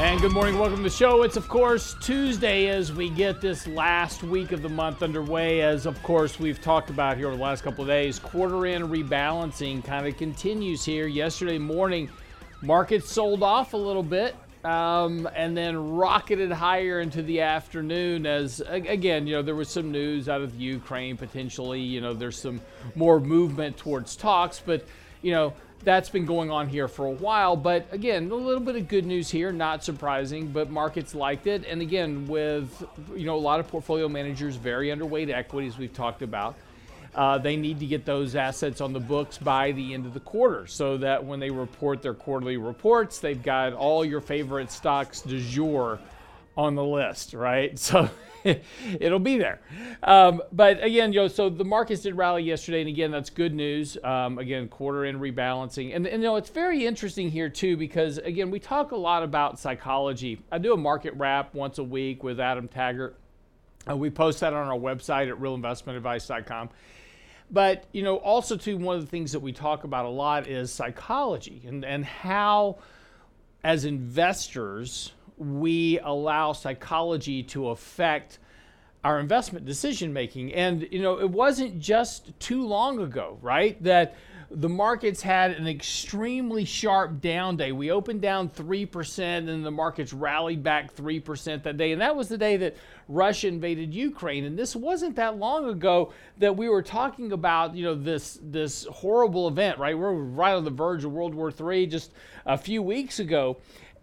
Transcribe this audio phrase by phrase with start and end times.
[0.00, 1.24] And good morning, welcome to the show.
[1.24, 5.60] It's, of course, Tuesday as we get this last week of the month underway.
[5.60, 8.84] As, of course, we've talked about here over the last couple of days, quarter end
[8.84, 11.06] rebalancing kind of continues here.
[11.06, 12.08] Yesterday morning,
[12.62, 18.60] markets sold off a little bit um, and then rocketed higher into the afternoon as
[18.68, 22.60] again you know there was some news out of ukraine potentially you know there's some
[22.94, 24.84] more movement towards talks but
[25.22, 28.76] you know that's been going on here for a while but again a little bit
[28.76, 31.64] of good news here not surprising but markets liked it.
[31.64, 32.84] And again with
[33.14, 36.56] you know a lot of portfolio managers very underweight equities we've talked about
[37.14, 40.20] uh, they need to get those assets on the books by the end of the
[40.20, 45.20] quarter so that when they report their quarterly reports, they've got all your favorite stocks
[45.20, 45.98] du jour
[46.56, 47.78] on the list, right?
[48.42, 48.54] So
[48.98, 49.60] it'll be there.
[50.02, 53.52] Um, but again, you know, so the markets did rally yesterday, and again, that's good
[53.52, 53.98] news.
[54.02, 58.16] Um, again, quarter end rebalancing, and, and you know, it's very interesting here too because
[58.16, 60.40] again, we talk a lot about psychology.
[60.50, 63.14] I do a market wrap once a week with Adam Taggart.
[63.88, 66.70] Uh, we post that on our website at realinvestmentadvice.com.
[67.50, 70.46] But, you know, also, too, one of the things that we talk about a lot
[70.46, 72.78] is psychology and, and how,
[73.64, 78.38] as investors, we allow psychology to affect
[79.02, 80.52] our investment decision making.
[80.52, 84.16] And, you know, it wasn't just too long ago, right, that
[84.50, 87.70] the markets had an extremely sharp down day.
[87.70, 91.92] We opened down 3%, and the markets rallied back 3% that day.
[91.92, 92.76] And that was the day that
[93.08, 94.44] Russia invaded Ukraine.
[94.44, 98.84] And this wasn't that long ago that we were talking about, you know, this, this
[98.86, 99.96] horrible event, right?
[99.96, 102.12] We're right on the verge of World War III just
[102.44, 103.58] a few weeks ago.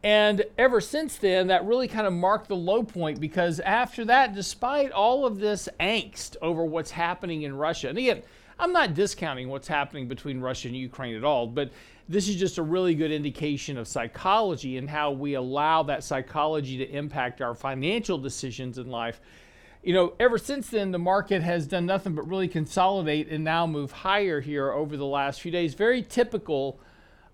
[0.08, 4.34] And ever since then, that really kind of marked the low point because after that,
[4.34, 8.23] despite all of this angst over what's happening in Russia, and again,
[8.57, 11.72] I'm not discounting what's happening between Russia and Ukraine at all, but
[12.07, 16.78] this is just a really good indication of psychology and how we allow that psychology
[16.78, 19.19] to impact our financial decisions in life.
[19.84, 23.67] You know, ever since then, the market has done nothing but really consolidate and now
[23.67, 25.73] move higher here over the last few days.
[25.73, 26.79] Very typical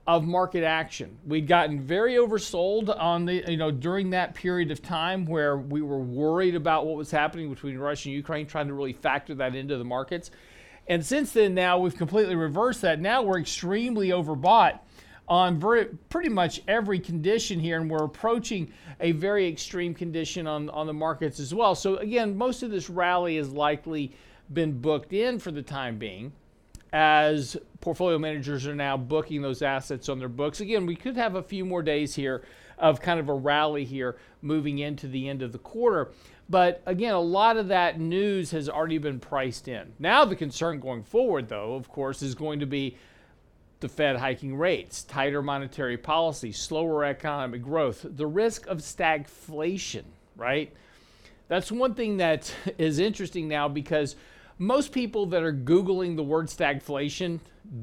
[0.06, 1.18] of market action.
[1.26, 5.82] We'd gotten very oversold on the, you know, during that period of time where we
[5.82, 9.56] were worried about what was happening between Russia and Ukraine, trying to really factor that
[9.56, 10.30] into the markets.
[10.88, 13.00] And since then, now we've completely reversed that.
[13.00, 14.80] Now we're extremely overbought
[15.30, 20.70] on very, pretty much every condition here, and we're approaching a very extreme condition on,
[20.72, 21.76] on the markets as well.
[21.76, 24.14] So, again, most of this rally has likely
[24.52, 26.34] been booked in for the time being
[26.94, 30.62] as portfolio managers are now booking those assets on their books.
[30.62, 32.44] Again, we could have a few more days here
[32.78, 36.12] of kind of a rally here moving into the end of the quarter.
[36.48, 39.94] But again, a lot of that news has already been priced in.
[39.98, 42.98] Now, the concern going forward, though, of course, is going to be
[43.80, 50.04] the Fed hiking rates, tighter monetary policy, slower economic growth, the risk of stagflation,
[50.36, 50.72] right?
[51.48, 54.16] That's one thing that is interesting now because
[54.58, 57.40] most people that are Googling the word stagflation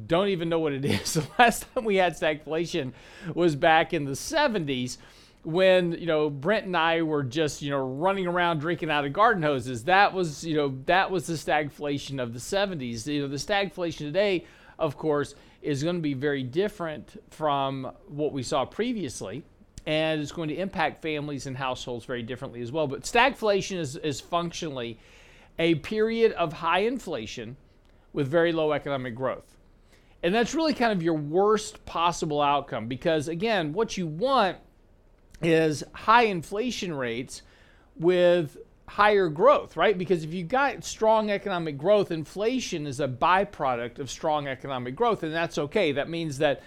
[0.07, 1.15] don't even know what it is.
[1.15, 2.93] The last time we had stagflation
[3.35, 4.99] was back in the 70s
[5.43, 9.13] when you know Brent and I were just you know running around drinking out of
[9.13, 9.85] garden hoses.
[9.85, 13.07] That was you know that was the stagflation of the 70s.
[13.07, 14.45] You know the stagflation today,
[14.79, 19.43] of course, is going to be very different from what we saw previously,
[19.87, 22.87] and it's going to impact families and households very differently as well.
[22.87, 24.99] But stagflation is is functionally
[25.61, 27.55] a period of high inflation
[28.15, 29.59] with very low economic growth.
[30.23, 34.57] And that's really kind of your worst possible outcome because, again, what you want
[35.43, 37.43] is high inflation rates
[37.97, 38.57] with
[38.89, 39.97] higher growth, right?
[39.97, 45.23] Because if you've got strong economic growth, inflation is a byproduct of strong economic growth,
[45.23, 45.93] and that's okay.
[45.93, 46.63] That means that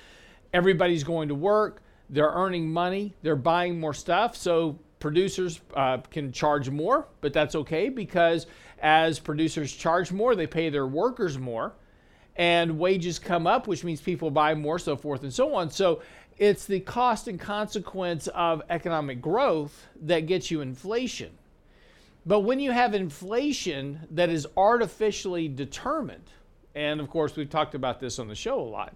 [0.53, 1.81] everybody's going to work,
[2.11, 7.55] they're earning money, they're buying more stuff, so producers uh, can charge more, but that's
[7.55, 8.45] okay because
[8.83, 11.73] as producers charge more, they pay their workers more,
[12.35, 15.71] and wages come up, which means people buy more, so forth and so on.
[15.71, 16.01] So
[16.37, 21.31] it's the cost and consequence of economic growth that gets you inflation.
[22.25, 26.29] But when you have inflation that is artificially determined,
[26.75, 28.95] and of course we've talked about this on the show a lot,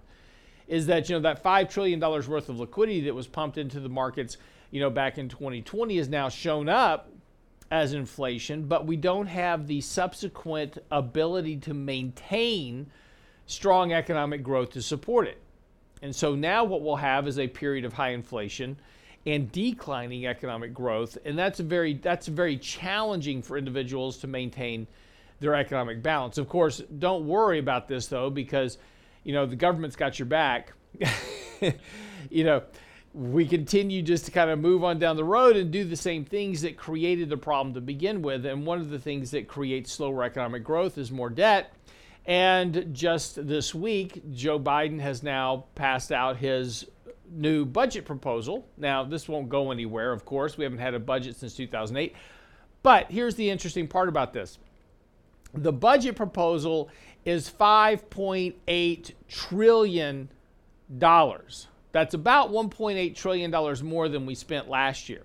[0.68, 3.80] is that you know that five trillion dollars worth of liquidity that was pumped into
[3.80, 4.38] the markets,
[4.72, 7.10] you know, back in 2020 is now shown up
[7.72, 12.90] as inflation, but we don't have the subsequent ability to maintain
[13.46, 15.40] strong economic growth to support it.
[16.02, 18.78] And so now what we'll have is a period of high inflation
[19.25, 24.88] and declining economic growth, and that's a very that's very challenging for individuals to maintain
[25.40, 26.38] their economic balance.
[26.38, 28.78] Of course, don't worry about this though because
[29.24, 30.72] you know the government's got your back.
[32.30, 32.64] you know,
[33.18, 36.24] we continue just to kind of move on down the road and do the same
[36.24, 38.46] things that created the problem to begin with.
[38.46, 41.74] And one of the things that creates slower economic growth is more debt.
[42.28, 46.86] And just this week, Joe Biden has now passed out his
[47.31, 48.68] new budget proposal.
[48.78, 50.56] Now, this won't go anywhere, of course.
[50.56, 52.16] We haven't had a budget since 2008.
[52.84, 54.60] But here's the interesting part about this
[55.56, 56.90] the budget proposal
[57.25, 60.30] is $5.8 trillion.
[61.92, 65.24] That's about $1.8 trillion more than we spent last year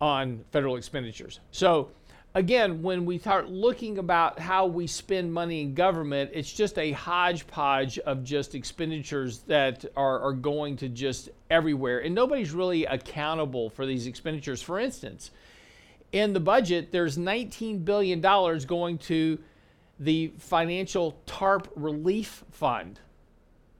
[0.00, 1.38] on federal expenditures.
[1.52, 1.90] So,
[2.34, 6.92] again, when we start looking about how we spend money in government, it's just a
[6.92, 12.00] hodgepodge of just expenditures that are, are going to just everywhere.
[12.00, 14.62] And nobody's really accountable for these expenditures.
[14.62, 15.30] For instance,
[16.10, 19.38] in the budget, there's $19 billion going to
[19.98, 22.98] the Financial TARP Relief Fund.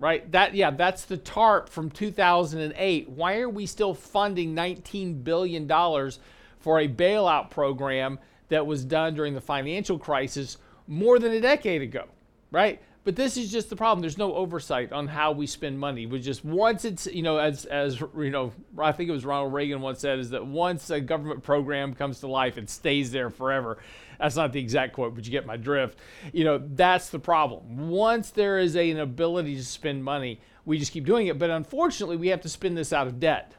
[0.03, 0.29] Right?
[0.33, 3.09] That yeah, that's the TARP from 2008.
[3.09, 6.19] Why are we still funding 19 billion dollars
[6.59, 8.19] for a bailout program
[8.49, 10.59] that was done during the financial crisis
[10.89, 12.07] more than a decade ago,
[12.51, 12.83] right?
[13.05, 14.01] But this is just the problem.
[14.01, 16.07] There's no oversight on how we spend money.
[16.07, 19.53] We just once it's you know as as you know I think it was Ronald
[19.53, 23.29] Reagan once said is that once a government program comes to life, it stays there
[23.29, 23.79] forever.
[24.21, 25.99] That's not the exact quote, but you get my drift.
[26.33, 27.89] You know that's the problem.
[27.89, 31.41] Once there is a, an ability to spend money, we just keep doing it.
[31.41, 33.55] But unfortunately, we have to spend this out of debt.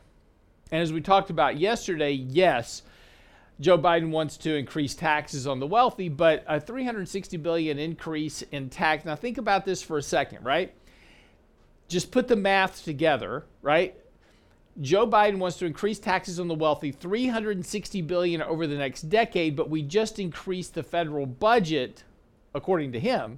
[0.71, 2.83] And as we talked about yesterday, yes
[3.59, 8.69] Joe Biden wants to increase taxes on the wealthy, but a 360 billion increase in
[8.69, 9.05] tax.
[9.05, 10.73] Now think about this for a second, right?
[11.87, 13.95] Just put the math together, right?
[14.81, 19.55] Joe Biden wants to increase taxes on the wealthy 360 billion over the next decade,
[19.55, 22.03] but we just increased the federal budget
[22.55, 23.37] according to him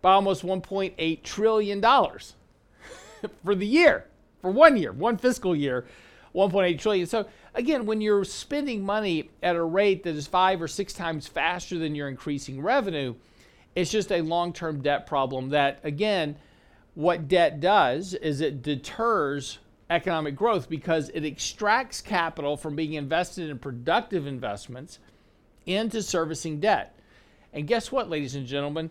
[0.00, 2.34] by almost 1.8 trillion dollars
[3.44, 4.06] for the year,
[4.40, 5.86] for one year, one fiscal year,
[6.34, 7.06] 1.8 trillion.
[7.06, 11.26] So again, when you're spending money at a rate that is five or six times
[11.26, 13.14] faster than you're increasing revenue,
[13.74, 16.36] it's just a long term debt problem that, again,
[16.94, 19.58] what debt does is it deters
[19.88, 24.98] economic growth because it extracts capital from being invested in productive investments
[25.66, 26.96] into servicing debt.
[27.52, 28.90] And guess what, ladies and gentlemen?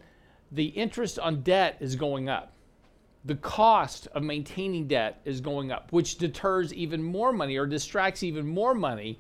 [0.52, 2.54] The interest on debt is going up
[3.26, 8.24] the cost of maintaining debt is going up, which deters even more money or distracts
[8.24, 9.20] even more money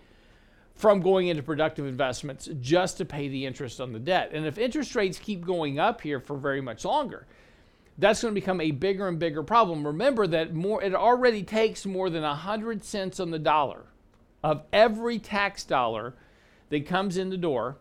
[0.75, 4.31] from going into productive investments just to pay the interest on the debt.
[4.33, 7.27] And if interest rates keep going up here for very much longer,
[7.97, 9.85] that's going to become a bigger and bigger problem.
[9.85, 13.87] Remember that more it already takes more than 100 cents on the dollar
[14.41, 16.15] of every tax dollar
[16.69, 17.75] that comes in the door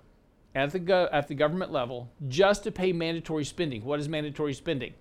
[0.57, 3.85] at the go, at the government level just to pay mandatory spending.
[3.85, 4.95] What is mandatory spending?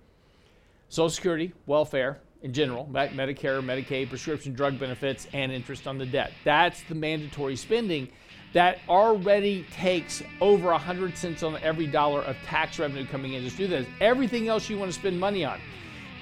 [0.88, 6.32] Social Security, welfare in general, Medicare, Medicaid, prescription drug benefits, and interest on the debt.
[6.44, 8.08] That's the mandatory spending
[8.54, 13.42] that already takes over 100 cents on every dollar of tax revenue coming in.
[13.42, 13.86] Just do this.
[14.00, 15.60] Everything else you want to spend money on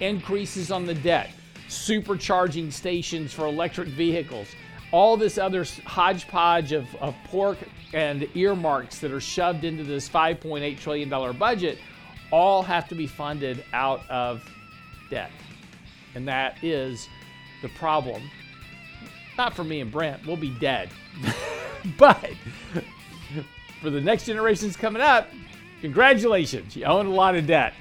[0.00, 1.31] increases on the debt,
[1.69, 4.49] supercharging stations for electric vehicles,
[4.91, 7.59] all this other hodgepodge of, of pork
[7.95, 11.79] and earmarks that are shoved into this $5.8 trillion budget
[12.33, 14.43] all have to be funded out of
[15.11, 15.31] debt.
[16.15, 17.09] And that is
[17.63, 18.23] the problem.
[19.37, 20.89] Not for me and Brent, we'll be dead.
[21.99, 22.31] but
[23.83, 25.29] for the next generations coming up,
[25.81, 27.75] congratulations, you own a lot of debt.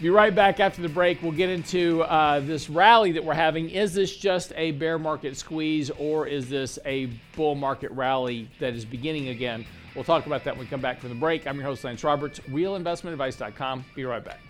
[0.00, 1.22] Be right back after the break.
[1.22, 3.68] We'll get into uh, this rally that we're having.
[3.68, 8.74] Is this just a bear market squeeze or is this a bull market rally that
[8.74, 9.66] is beginning again?
[9.94, 11.46] We'll talk about that when we come back from the break.
[11.46, 13.84] I'm your host, Lance Roberts, realinvestmentadvice.com.
[13.94, 14.40] Be right back.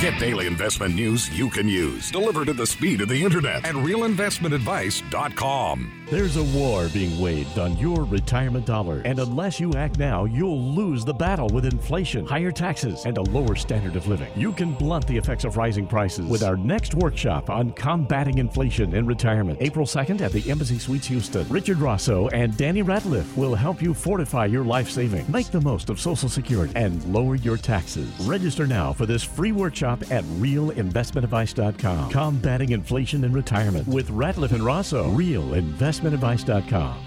[0.00, 3.74] Get daily investment news you can use, delivered at the speed of the internet at
[3.74, 6.06] realinvestmentadvice.com.
[6.06, 10.74] There's a war being waged on your retirement dollar, and unless you act now, you'll
[10.74, 14.32] lose the battle with inflation, higher taxes, and a lower standard of living.
[14.34, 18.94] You can blunt the effects of rising prices with our next workshop on combating inflation
[18.94, 19.58] in retirement.
[19.60, 21.46] April 2nd at the Embassy Suites Houston.
[21.48, 25.90] Richard Rosso and Danny Ratliff will help you fortify your life savings, make the most
[25.90, 28.08] of Social Security, and lower your taxes.
[28.26, 32.10] Register now for this free workshop shop at realinvestmentadvice.com.
[32.10, 35.10] Combating inflation in retirement with Ratliff and Rosso.
[35.10, 37.04] Realinvestmentadvice.com.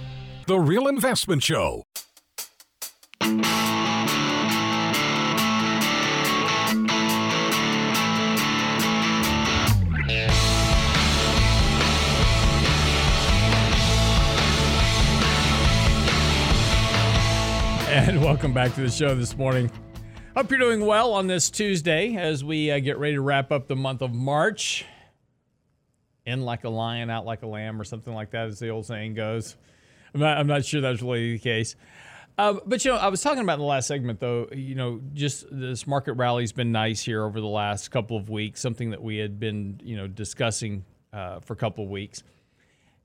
[0.48, 1.84] The Real Investment Show.
[17.96, 19.72] And welcome back to the show this morning.
[20.36, 23.68] Hope you're doing well on this Tuesday as we uh, get ready to wrap up
[23.68, 24.84] the month of March.
[26.26, 28.88] In like a lion, out like a lamb, or something like that, as the old
[28.88, 29.56] saying goes.
[30.12, 31.76] I'm not, I'm not sure that's really the case.
[32.36, 34.48] Uh, but you know, I was talking about in the last segment, though.
[34.52, 38.60] You know, just this market rally's been nice here over the last couple of weeks.
[38.60, 42.24] Something that we had been, you know, discussing uh, for a couple of weeks.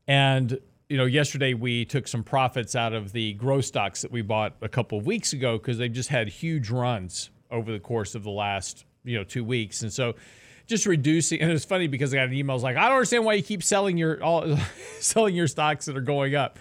[0.07, 0.59] And
[0.89, 4.57] you know, yesterday we took some profits out of the growth stocks that we bought
[4.63, 8.25] a couple of weeks ago because they just had huge runs over the course of
[8.25, 9.83] the last, you know, two weeks.
[9.83, 10.15] And so
[10.67, 13.25] just reducing and it's funny because I got an email was like, I don't understand
[13.25, 14.59] why you keep selling your all
[15.01, 16.59] selling your stocks that are going up.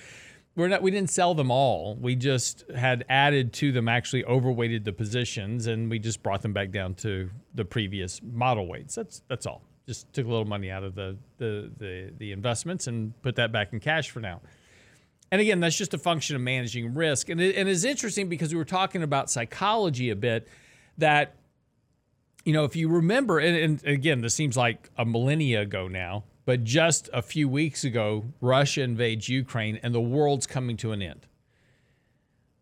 [0.57, 1.95] We're not we didn't sell them all.
[1.95, 6.51] We just had added to them actually overweighted the positions and we just brought them
[6.51, 8.95] back down to the previous model weights.
[8.95, 12.87] That's that's all just took a little money out of the, the the the, investments
[12.87, 14.41] and put that back in cash for now.
[15.31, 17.29] And again, that's just a function of managing risk.
[17.29, 20.47] And it, and it's interesting because we were talking about psychology a bit
[20.97, 21.35] that
[22.45, 26.23] you know, if you remember, and, and again, this seems like a millennia ago now,
[26.45, 31.01] but just a few weeks ago, Russia invades Ukraine and the world's coming to an
[31.01, 31.27] end.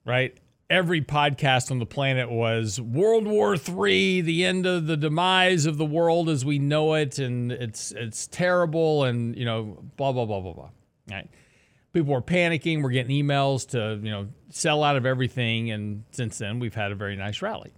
[0.03, 0.39] Right?
[0.69, 5.77] Every podcast on the planet was World War III, the end of the demise of
[5.77, 10.25] the world as we know it, and it's it's terrible, and you know, blah blah
[10.25, 10.69] blah blah blah.
[11.09, 11.29] Right.
[11.93, 12.83] People were panicking.
[12.83, 16.91] We're getting emails to you know sell out of everything, and since then we've had
[16.91, 17.73] a very nice rally.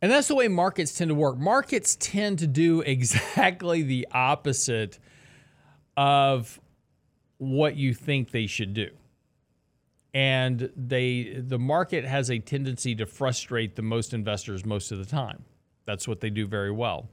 [0.00, 1.38] And that's the way markets tend to work.
[1.38, 4.98] Markets tend to do exactly the opposite
[5.96, 6.60] of
[7.38, 8.88] what you think they should do
[10.14, 15.06] and they the market has a tendency to frustrate the most investors most of the
[15.06, 15.44] time.
[15.84, 17.08] That's what they do very well.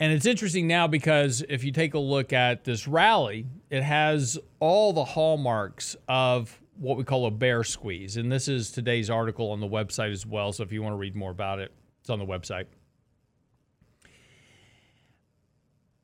[0.00, 4.38] And it's interesting now because if you take a look at this rally, it has
[4.58, 8.16] all the hallmarks of what we call a bear squeeze.
[8.16, 10.52] And this is today's article on the website as well.
[10.52, 12.66] So if you want to read more about it, it's on the website.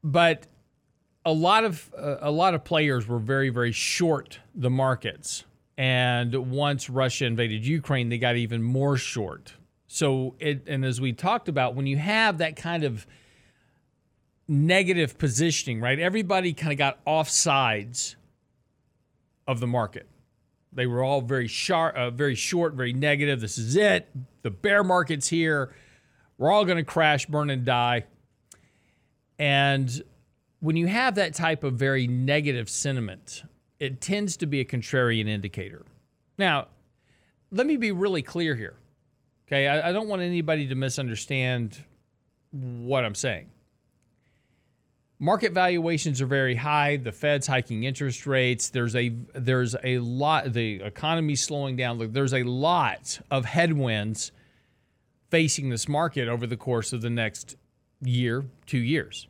[0.03, 0.47] But
[1.25, 5.45] a lot of uh, a lot of players were very very short the markets.
[5.77, 9.55] And once Russia invaded Ukraine they got even more short.
[9.87, 13.07] So it and as we talked about when you have that kind of
[14.49, 18.17] negative positioning right everybody kind of got off sides
[19.47, 20.07] of the market.
[20.73, 23.41] They were all very sharp uh, very short very negative.
[23.41, 24.09] This is it.
[24.43, 25.75] The bear market's here.
[26.39, 28.07] We're all going to crash burn and die.
[29.39, 30.03] And
[30.61, 33.43] when you have that type of very negative sentiment,
[33.79, 35.85] it tends to be a contrarian indicator.
[36.39, 36.69] Now,
[37.51, 38.77] let me be really clear here.
[39.49, 41.83] Okay, I, I, don't want anybody to misunderstand
[42.53, 43.51] what I'm saying.
[45.19, 46.97] Market valuations are very high.
[46.97, 48.71] The Fed's hiking interest rates.
[48.71, 50.53] There's a there's a lot.
[50.53, 52.13] The economy's slowing down.
[52.13, 54.31] There's a lot of headwinds
[55.31, 57.57] facing this market over the course of the next
[58.01, 59.27] year, two years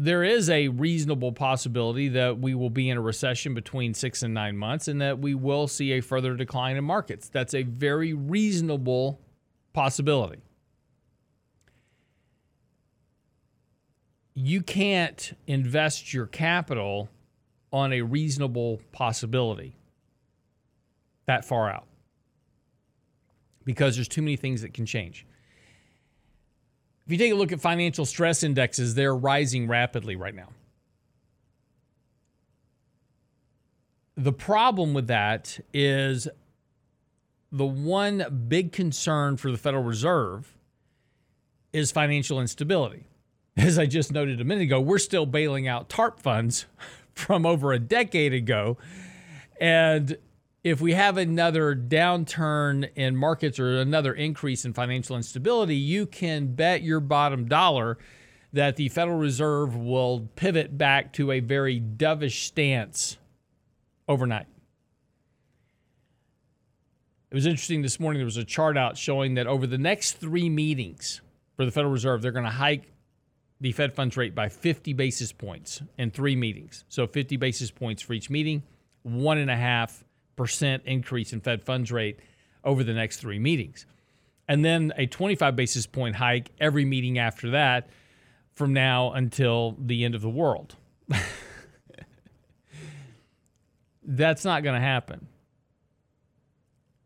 [0.00, 4.32] there is a reasonable possibility that we will be in a recession between six and
[4.32, 7.28] nine months and that we will see a further decline in markets.
[7.28, 9.18] That's a very reasonable
[9.72, 10.38] possibility.
[14.34, 17.08] You can't invest your capital
[17.72, 19.74] on a reasonable possibility
[21.26, 21.88] that far out
[23.64, 25.26] because there's too many things that can change.
[27.08, 30.50] If you take a look at financial stress indexes, they're rising rapidly right now.
[34.14, 36.28] The problem with that is
[37.50, 40.54] the one big concern for the Federal Reserve
[41.72, 43.06] is financial instability.
[43.56, 46.66] As I just noted a minute ago, we're still bailing out TARP funds
[47.14, 48.76] from over a decade ago.
[49.58, 50.18] And
[50.64, 56.54] if we have another downturn in markets or another increase in financial instability, you can
[56.54, 57.98] bet your bottom dollar
[58.52, 63.18] that the Federal Reserve will pivot back to a very dovish stance
[64.08, 64.46] overnight.
[67.30, 70.14] It was interesting this morning, there was a chart out showing that over the next
[70.14, 71.20] three meetings
[71.56, 72.90] for the Federal Reserve, they're going to hike
[73.60, 76.84] the Fed funds rate by 50 basis points in three meetings.
[76.88, 78.62] So 50 basis points for each meeting,
[79.02, 80.04] one and a half
[80.38, 82.18] percent increase in Fed funds rate
[82.64, 83.84] over the next three meetings.
[84.48, 87.88] and then a 25 basis point hike every meeting after that
[88.54, 90.74] from now until the end of the world.
[94.02, 95.28] That's not going to happen.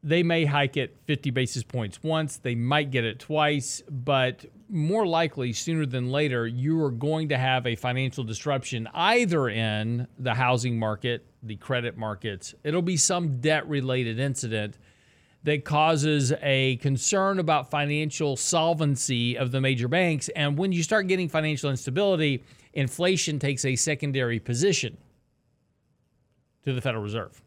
[0.05, 5.07] They may hike it 50 basis points once, they might get it twice, but more
[5.07, 10.35] likely, sooner than later, you are going to have a financial disruption either in the
[10.35, 12.55] housing market, the credit markets.
[12.65, 14.79] It'll be some debt related incident
[15.45, 20.29] that causes a concern about financial solvency of the major banks.
[20.31, 24.97] And when you start getting financial instability, inflation takes a secondary position
[26.65, 27.42] to the Federal Reserve.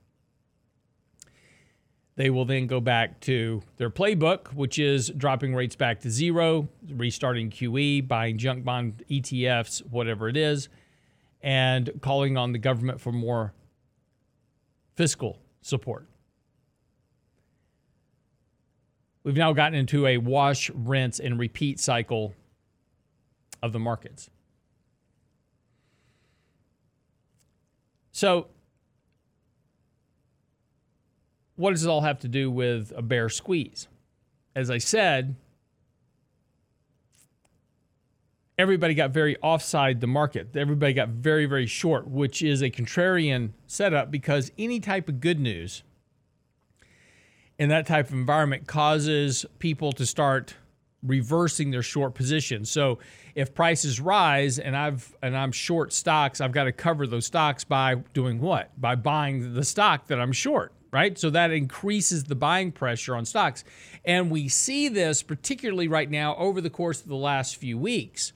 [2.18, 6.70] They will then go back to their playbook, which is dropping rates back to zero,
[6.90, 10.70] restarting QE, buying junk bond ETFs, whatever it is,
[11.42, 13.54] and calling on the government for more
[14.96, 16.08] fiscal support.
[19.24, 22.34] We've now gotten into a wash, rinse, and repeat cycle
[23.62, 24.30] of the markets.
[28.12, 28.48] So,
[31.56, 33.88] what does it all have to do with a bear squeeze?
[34.56, 35.36] As I said,
[38.58, 40.56] everybody got very offside the market.
[40.56, 45.40] Everybody got very, very short, which is a contrarian setup because any type of good
[45.40, 45.84] news
[47.58, 50.56] in that type of environment causes people to start
[51.04, 52.66] reversing their short position.
[52.66, 53.00] So
[53.36, 57.64] if prices rise and I've and I'm short stocks, I've got to cover those stocks
[57.64, 58.80] by doing what?
[58.80, 61.18] By buying the stock that I'm short right?
[61.18, 63.64] So that increases the buying pressure on stocks.
[64.04, 68.34] And we see this particularly right now over the course of the last few weeks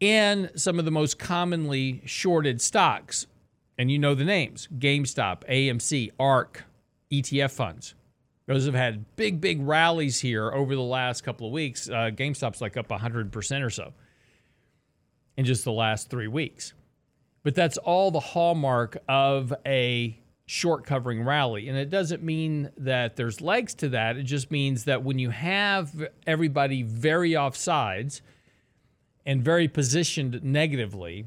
[0.00, 3.26] in some of the most commonly shorted stocks.
[3.78, 6.64] And you know the names GameStop, AMC, ARK,
[7.10, 7.94] ETF funds.
[8.46, 11.88] Those have had big, big rallies here over the last couple of weeks.
[11.88, 13.92] Uh, GameStop's like up 100% or so
[15.36, 16.72] in just the last three weeks.
[17.42, 21.68] But that's all the hallmark of a short covering rally.
[21.68, 24.16] And it doesn't mean that there's legs to that.
[24.16, 28.22] It just means that when you have everybody very off sides
[29.26, 31.26] and very positioned negatively,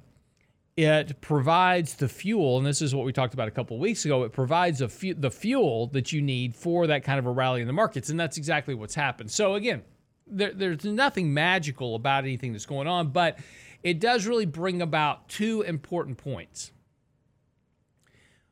[0.77, 4.23] it provides the fuel, and this is what we talked about a couple weeks ago.
[4.23, 7.67] It provides fu- the fuel that you need for that kind of a rally in
[7.67, 9.29] the markets, and that's exactly what's happened.
[9.29, 9.83] So again,
[10.25, 13.39] there, there's nothing magical about anything that's going on, but
[13.83, 16.71] it does really bring about two important points.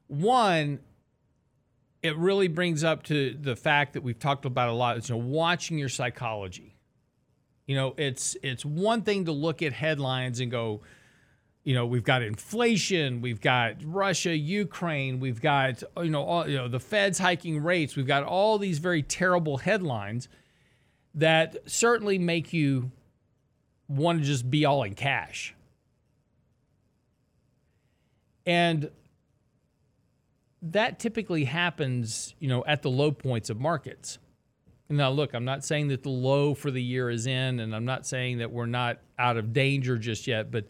[0.08, 0.80] One,
[2.02, 5.16] it really brings up to the fact that we've talked about a lot is you
[5.16, 6.76] know watching your psychology.
[7.66, 10.82] You know, it's it's one thing to look at headlines and go,
[11.64, 16.56] you know, we've got inflation, we've got Russia, Ukraine, we've got you know, all, you
[16.56, 20.30] know, the Fed's hiking rates, we've got all these very terrible headlines
[21.16, 22.92] that certainly make you
[23.90, 25.54] want to just be all in cash.
[28.46, 28.92] And
[30.62, 34.18] that typically happens, you know, at the low points of markets.
[34.90, 37.86] Now, look, I'm not saying that the low for the year is in, and I'm
[37.86, 40.50] not saying that we're not out of danger just yet.
[40.50, 40.68] But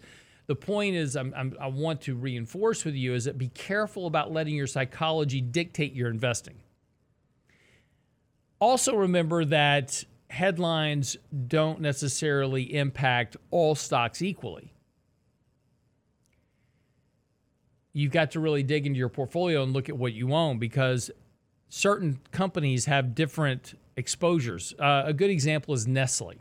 [0.48, 4.08] the point is, I'm, I'm, i want to reinforce with you is that be careful
[4.08, 6.56] about letting your psychology dictate your investing.
[8.60, 11.16] Also, remember that headlines
[11.48, 14.74] don't necessarily impact all stocks equally.
[17.98, 21.10] You've got to really dig into your portfolio and look at what you own because
[21.68, 24.76] certain companies have different exposures.
[24.80, 26.36] Uh, a good example is Nestle.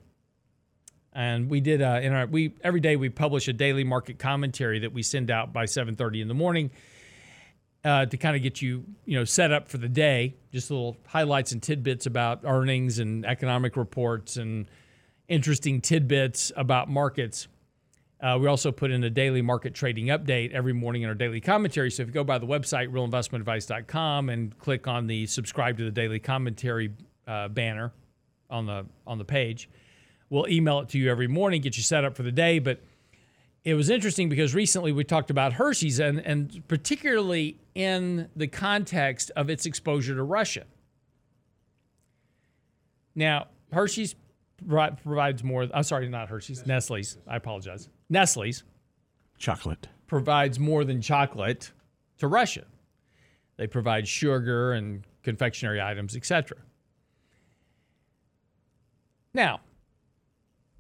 [1.14, 4.81] And we did uh, in our we every day we publish a daily market commentary
[4.81, 6.71] that we send out by 7:30 in the morning
[7.87, 10.35] uh, to kind of get you you know set up for the day.
[10.53, 14.66] Just little highlights and tidbits about earnings and economic reports and
[15.27, 17.49] interesting tidbits about markets.
[18.20, 21.40] Uh, we also put in a daily market trading update every morning in our daily
[21.40, 21.90] commentary.
[21.90, 25.90] So if you go by the website, realinvestmentadvice.com, and click on the subscribe to the
[25.90, 26.92] daily commentary
[27.26, 27.92] uh, banner
[28.48, 29.68] on the on the page,
[30.31, 32.59] we'll email it to you every morning, get you set up for the day.
[32.59, 32.81] But
[33.64, 39.31] it was interesting because recently we talked about Hershey's, and, and particularly in the context
[39.37, 40.64] of its exposure to Russia.
[43.14, 44.14] Now, Hershey's
[44.66, 45.68] provides more.
[45.74, 47.18] I'm sorry, not Hershey's, Nestle's.
[47.26, 47.90] I apologize.
[48.09, 48.62] Nestle's
[49.38, 51.73] chocolate provides more than chocolate
[52.19, 52.64] to Russia.
[53.57, 56.59] They provide sugar and confectionery items, etc.
[59.35, 59.61] Now,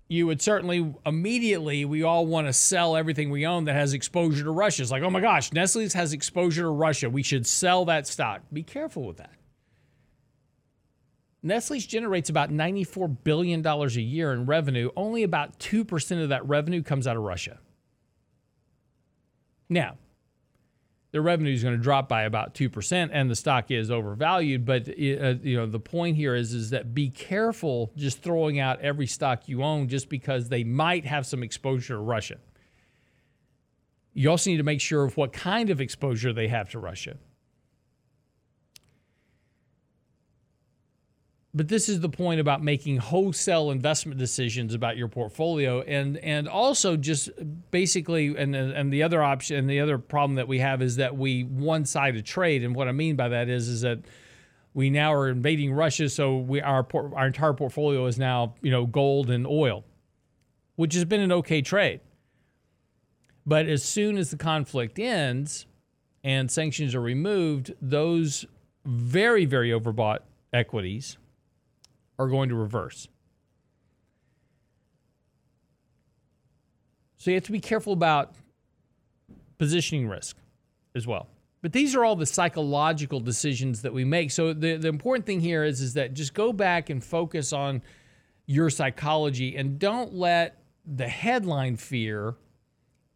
[0.08, 4.44] you would certainly immediately we all want to sell everything we own that has exposure
[4.44, 4.82] to Russia.
[4.82, 7.10] It's like, oh my gosh, Nestle's has exposure to Russia.
[7.10, 8.42] We should sell that stock.
[8.52, 9.32] Be careful with that.
[11.46, 14.90] Nestle generates about $94 billion a year in revenue.
[14.96, 17.58] Only about 2% of that revenue comes out of Russia.
[19.68, 19.96] Now,
[21.12, 24.88] their revenue is going to drop by about 2% and the stock is overvalued but
[24.88, 29.06] uh, you know the point here is is that be careful just throwing out every
[29.06, 32.36] stock you own just because they might have some exposure to Russia.
[34.12, 37.16] You also need to make sure of what kind of exposure they have to Russia.
[41.56, 46.46] But this is the point about making wholesale investment decisions about your portfolio and and
[46.48, 47.30] also just
[47.70, 51.16] basically and and the other option and the other problem that we have is that
[51.16, 52.62] we one-sided trade.
[52.62, 54.00] And what I mean by that is is that
[54.74, 58.84] we now are invading Russia so we our our entire portfolio is now you know
[58.84, 59.82] gold and oil
[60.74, 62.00] which has been an okay trade.
[63.46, 65.64] But as soon as the conflict ends
[66.22, 68.44] and sanctions are removed those
[68.84, 70.18] very very overbought
[70.52, 71.16] equities
[72.18, 73.08] are going to reverse.
[77.18, 78.34] So you have to be careful about
[79.58, 80.36] positioning risk
[80.94, 81.28] as well.
[81.62, 84.30] But these are all the psychological decisions that we make.
[84.30, 87.82] So the, the important thing here is, is that just go back and focus on
[88.46, 92.36] your psychology and don't let the headline fear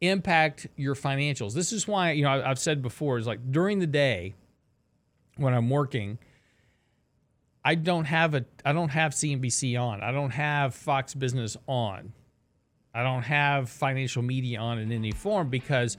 [0.01, 1.55] impact your financials.
[1.55, 4.35] This is why, you know, I've said before, is like during the day
[5.37, 6.19] when I'm working–
[7.65, 10.03] I don't have a I don't have CNBC on.
[10.03, 12.13] I don't have Fox Business on.
[12.95, 15.97] I don't have financial media on in any form because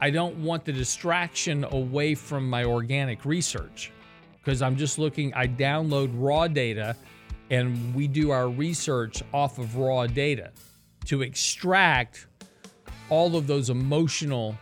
[0.00, 3.92] I don't want the distraction away from my organic research.
[4.38, 6.96] Because I'm just looking, I download raw data
[7.50, 10.50] and we do our research off of raw data
[11.06, 12.26] to extract
[13.10, 14.56] all of those emotional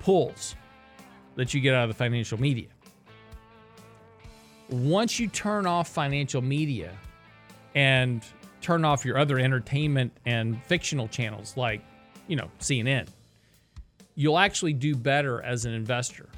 [0.00, 0.54] pulls
[1.36, 2.68] that you get out of the financial media
[4.70, 6.92] once you turn off financial media
[7.74, 8.24] and
[8.60, 11.82] turn off your other entertainment and fictional channels like,
[12.28, 13.06] you know, CNN,
[14.14, 16.28] you'll actually do better as an investor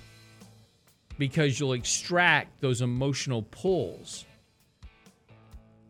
[1.19, 4.25] because you'll extract those emotional pulls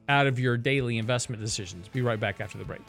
[0.08, 1.88] out of your daily investment decisions.
[1.88, 2.82] Be right back after the break.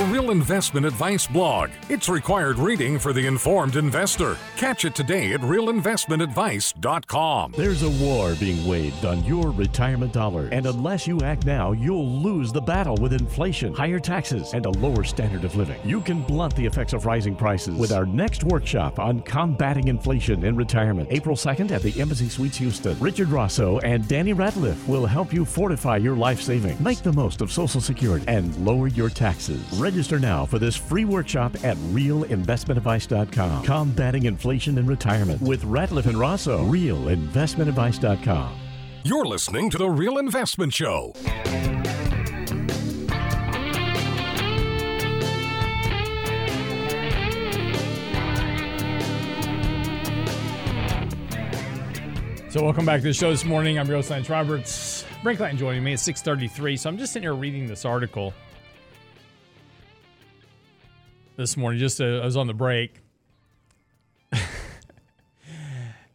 [0.00, 1.68] The Real Investment Advice blog.
[1.90, 4.38] It's required reading for the informed investor.
[4.56, 7.52] Catch it today at realinvestmentadvice.com.
[7.54, 12.08] There's a war being waged on your retirement dollar, and unless you act now, you'll
[12.08, 15.78] lose the battle with inflation, higher taxes, and a lower standard of living.
[15.84, 20.46] You can blunt the effects of rising prices with our next workshop on combating inflation
[20.46, 21.08] in retirement.
[21.10, 22.98] April 2nd at the Embassy Suites Houston.
[23.00, 27.42] Richard Rosso and Danny Ratliff will help you fortify your life savings, make the most
[27.42, 29.60] of Social Security, and lower your taxes.
[29.90, 33.64] Register now for this free workshop at realinvestmentadvice.com.
[33.64, 36.64] Combating inflation in retirement with Ratliff and Rosso.
[36.66, 38.60] Realinvestmentadvice.com.
[39.02, 41.12] You're listening to The Real Investment Show.
[52.48, 53.76] So welcome back to the show this morning.
[53.76, 55.04] I'm Real Science Roberts.
[55.24, 56.78] Brinkline joining me at 6:33.
[56.78, 58.32] So I'm just sitting here reading this article
[61.40, 61.80] this morning.
[61.80, 63.00] Just uh, I was on the break.
[64.32, 64.38] you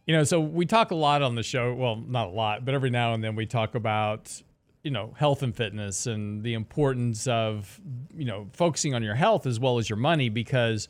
[0.08, 1.74] know, so we talk a lot on the show.
[1.74, 4.40] Well, not a lot, but every now and then we talk about
[4.84, 7.80] you know health and fitness and the importance of
[8.16, 10.88] you know focusing on your health as well as your money because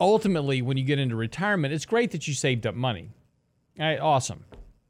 [0.00, 3.10] ultimately when you get into retirement it's great that you saved up money
[3.78, 4.44] right, awesome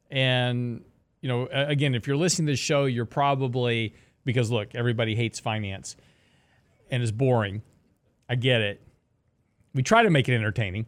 [0.09, 0.83] and
[1.21, 3.93] you know again if you're listening to this show you're probably
[4.25, 5.95] because look everybody hates finance
[6.91, 7.61] and it's boring.
[8.29, 8.81] I get it.
[9.73, 10.85] We try to make it entertaining,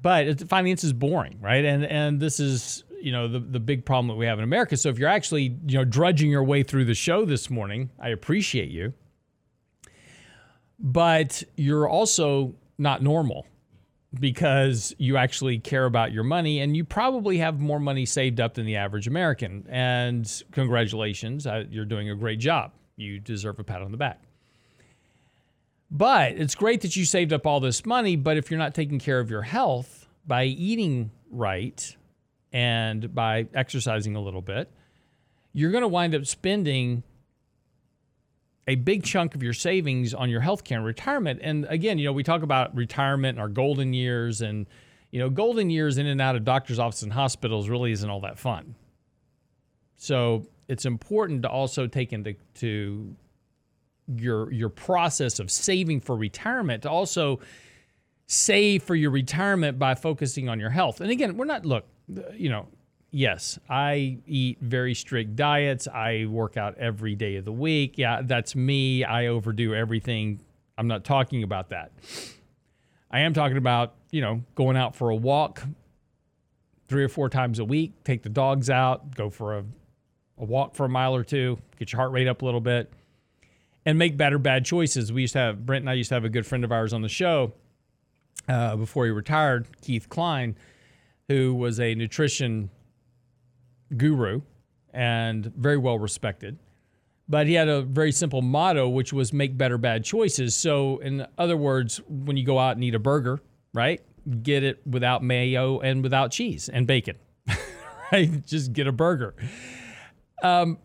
[0.00, 1.64] but finance is boring, right?
[1.64, 4.76] And and this is you know the the big problem that we have in America.
[4.76, 8.10] So if you're actually you know drudging your way through the show this morning, I
[8.10, 8.94] appreciate you.
[10.78, 13.46] But you're also not normal
[14.18, 18.54] because you actually care about your money and you probably have more money saved up
[18.54, 19.66] than the average American.
[19.70, 22.72] And congratulations, uh, you're doing a great job.
[22.96, 24.22] You deserve a pat on the back.
[25.94, 28.98] But it's great that you saved up all this money, but if you're not taking
[28.98, 31.96] care of your health by eating right
[32.50, 34.72] and by exercising a little bit,
[35.52, 37.02] you're going to wind up spending
[38.66, 41.40] a big chunk of your savings on your health care and retirement.
[41.42, 44.66] And again, you know, we talk about retirement and our golden years and
[45.10, 48.22] you know, golden years in and out of doctor's offices and hospitals really isn't all
[48.22, 48.74] that fun.
[49.96, 53.14] So it's important to also take into to
[54.16, 57.40] your your process of saving for retirement to also
[58.26, 61.00] save for your retirement by focusing on your health.
[61.00, 61.84] And again, we're not look,
[62.34, 62.68] you know,
[63.10, 65.86] yes, I eat very strict diets.
[65.86, 67.98] I work out every day of the week.
[67.98, 69.04] Yeah, that's me.
[69.04, 70.40] I overdo everything.
[70.78, 71.92] I'm not talking about that.
[73.10, 75.62] I am talking about, you know, going out for a walk
[76.88, 79.64] three or four times a week, take the dogs out, go for a,
[80.38, 82.92] a walk for a mile or two, get your heart rate up a little bit,
[83.84, 85.12] and make better bad choices.
[85.12, 86.92] We used to have, Brent and I used to have a good friend of ours
[86.92, 87.52] on the show
[88.48, 90.56] uh, before he retired, Keith Klein,
[91.28, 92.70] who was a nutrition
[93.96, 94.42] guru
[94.92, 96.58] and very well respected.
[97.28, 100.54] But he had a very simple motto, which was make better bad choices.
[100.54, 103.40] So, in other words, when you go out and eat a burger,
[103.72, 104.02] right,
[104.42, 107.16] get it without mayo and without cheese and bacon,
[108.12, 108.44] right?
[108.46, 109.34] Just get a burger.
[110.42, 110.78] Um,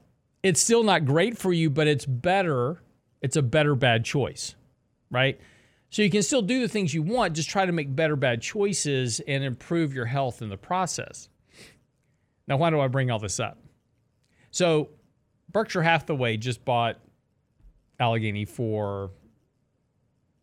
[0.43, 2.81] it's still not great for you, but it's better.
[3.21, 4.55] It's a better bad choice,
[5.09, 5.39] right?
[5.89, 8.41] So you can still do the things you want, just try to make better bad
[8.41, 11.29] choices and improve your health in the process.
[12.47, 13.57] Now, why do I bring all this up?
[14.51, 14.89] So,
[15.51, 16.99] Berkshire Hathaway just bought
[17.99, 19.11] Alleghany for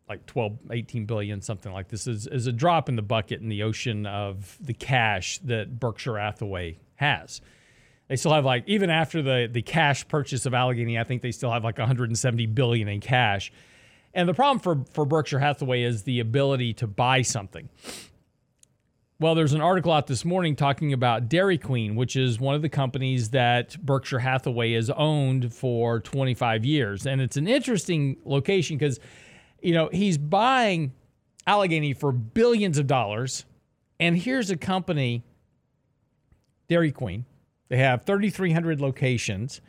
[0.09, 2.07] like 12, 18 billion, something like this.
[2.07, 6.19] Is, is a drop in the bucket in the ocean of the cash that Berkshire
[6.19, 7.41] Hathaway has.
[8.09, 11.33] They still have like even after the the cash purchase of Alleghany, I think they
[11.33, 13.53] still have like 170 billion in cash.
[14.13, 17.69] And the problem for for Berkshire Hathaway is the ability to buy something.
[19.21, 22.63] Well, there's an article out this morning talking about Dairy Queen, which is one of
[22.63, 27.07] the companies that Berkshire Hathaway has owned for 25 years.
[27.07, 28.99] And it's an interesting location because,
[29.63, 30.93] you know, he's buying
[31.47, 33.45] Alleghany for billions of dollars.
[34.01, 35.23] And here's a company,
[36.69, 37.25] Dairy Queen.
[37.69, 39.61] They have 3,300 locations.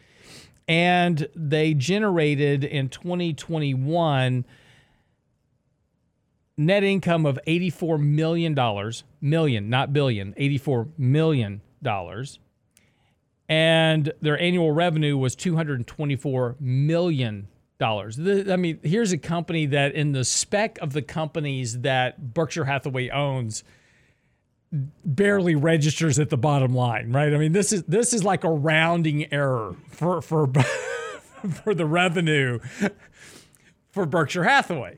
[0.67, 4.45] And they generated in 2021
[6.57, 11.61] net income of $84 million, million, not billion, $84 million.
[13.47, 17.47] And their annual revenue was $224 million.
[17.79, 23.09] I mean, here's a company that, in the spec of the companies that Berkshire Hathaway
[23.09, 23.63] owns,
[25.03, 27.33] barely registers at the bottom line, right?
[27.33, 30.47] I mean, this is this is like a rounding error for for
[31.63, 32.59] for the revenue
[33.91, 34.97] for Berkshire Hathaway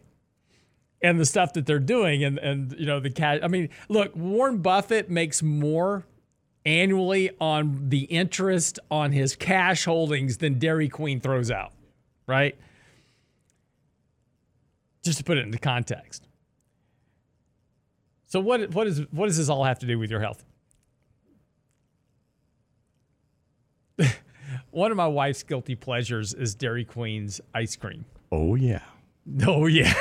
[1.02, 4.16] and the stuff that they're doing and and you know the cash I mean look
[4.16, 6.06] Warren Buffett makes more
[6.66, 11.72] annually on the interest on his cash holdings than Dairy Queen throws out
[12.26, 12.58] right
[15.04, 16.27] just to put it into context
[18.28, 20.46] so what what is what does this all have to do with your health
[24.72, 28.82] one of my wife's guilty pleasures is Dairy Queen's ice cream Oh, yeah.
[29.48, 29.94] oh yeah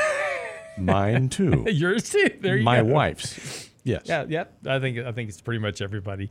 [0.79, 1.65] Mine too.
[1.69, 2.85] yours too there you My go.
[2.93, 3.71] wife's.
[3.85, 4.03] Yes.
[4.07, 4.53] Yeah, yep.
[4.67, 6.29] I think I think it's pretty much everybody.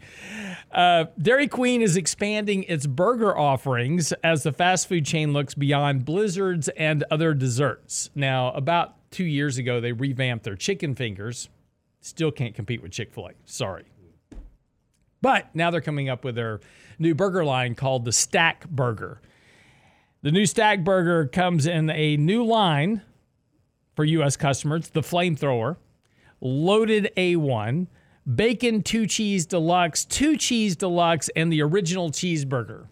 [0.74, 6.04] Uh, Dairy Queen is expanding its burger offerings as the fast food chain looks beyond
[6.04, 8.10] blizzards and other desserts.
[8.14, 11.48] Now, about two years ago, they revamped their chicken fingers.
[12.06, 13.32] Still can't compete with Chick Fil A.
[13.46, 13.84] Sorry.
[15.24, 16.60] But now they're coming up with their
[17.00, 19.22] new burger line called the Stack Burger.
[20.22, 23.02] The new Stack Burger comes in a new line
[23.96, 24.38] for U.S.
[24.38, 25.78] customers, the Flamethrower,
[26.42, 27.88] loaded A1,
[28.36, 32.86] bacon two cheese deluxe, two cheese deluxe, and the original cheeseburger.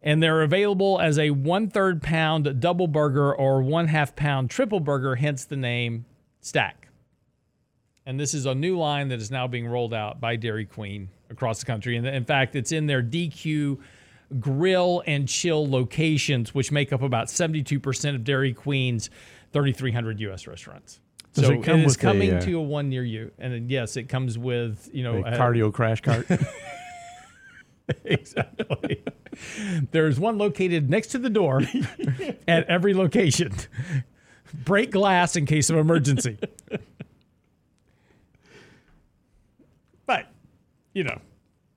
[0.00, 4.78] And they're available as a one third pound double burger or one half pound triple
[4.78, 6.04] burger, hence the name
[6.40, 6.77] Stack.
[8.08, 11.10] And this is a new line that is now being rolled out by Dairy Queen
[11.28, 11.94] across the country.
[11.94, 13.78] And in fact, it's in their DQ
[14.40, 19.10] grill and chill locations, which make up about 72% of Dairy Queen's
[19.52, 20.46] 3,300 U.S.
[20.46, 21.00] restaurants.
[21.34, 23.52] Does so it come is with a, coming uh, to a one near you, and
[23.52, 26.26] then, yes, it comes with you know A a- cardio crash cart.
[28.04, 29.04] exactly.
[29.90, 31.62] There's one located next to the door
[32.48, 33.52] at every location.
[34.64, 36.38] Break glass in case of emergency.
[40.06, 40.26] but,
[40.98, 41.20] you know,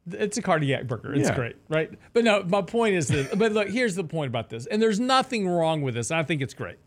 [0.09, 1.13] it's a cardiac burger.
[1.13, 1.35] It's Yeah.
[1.35, 1.91] great, right?
[2.13, 3.27] But no, my point is this.
[3.35, 4.65] But look, here's the point about this.
[4.65, 6.09] And there's nothing wrong with this.
[6.09, 6.77] I think it's great,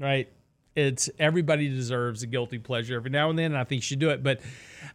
[0.00, 0.28] right?
[0.74, 4.00] It's everybody deserves a guilty pleasure every now and then, and I think you should
[4.00, 4.24] do it.
[4.24, 4.40] But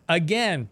[0.09, 0.67] again,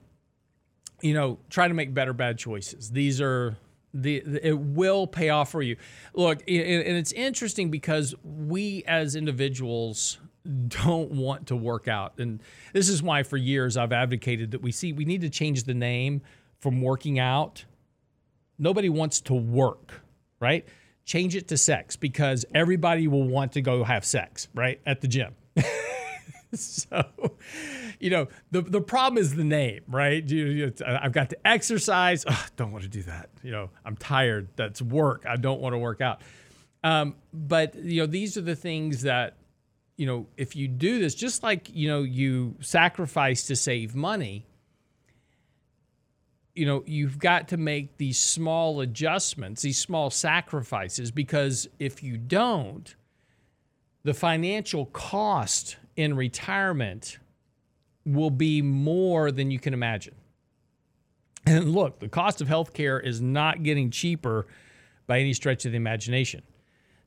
[1.01, 2.91] you know, try to make better bad choices.
[2.91, 3.55] These are
[3.93, 5.77] the, the- it will pay off for you.
[6.13, 10.19] Look, and and it's interesting because we as individuals
[10.67, 12.19] don't want to work out.
[12.19, 12.41] And
[12.73, 15.73] this is why for years I've advocated that we see we need to change the
[15.73, 16.21] name
[16.59, 17.65] from working out.
[18.57, 20.01] Nobody wants to work,
[20.39, 20.67] right?
[21.05, 24.79] Change it to sex because everybody will want to go have sex, right?
[24.85, 25.33] At the gym.
[26.53, 27.03] so,
[27.99, 30.23] you know, the the problem is the name, right?
[30.85, 32.25] I've got to exercise.
[32.27, 33.29] Oh, don't want to do that.
[33.43, 34.49] You know, I'm tired.
[34.55, 35.25] That's work.
[35.27, 36.21] I don't want to work out.
[36.83, 39.35] Um, but you know, these are the things that
[39.99, 44.45] you know, if you do this, just like, you know, you sacrifice to save money,
[46.55, 52.15] you know, you've got to make these small adjustments, these small sacrifices, because if you
[52.15, 52.95] don't,
[54.03, 57.19] the financial cost in retirement
[58.05, 60.15] will be more than you can imagine.
[61.45, 64.47] And look, the cost of healthcare is not getting cheaper
[65.07, 66.43] by any stretch of the imagination.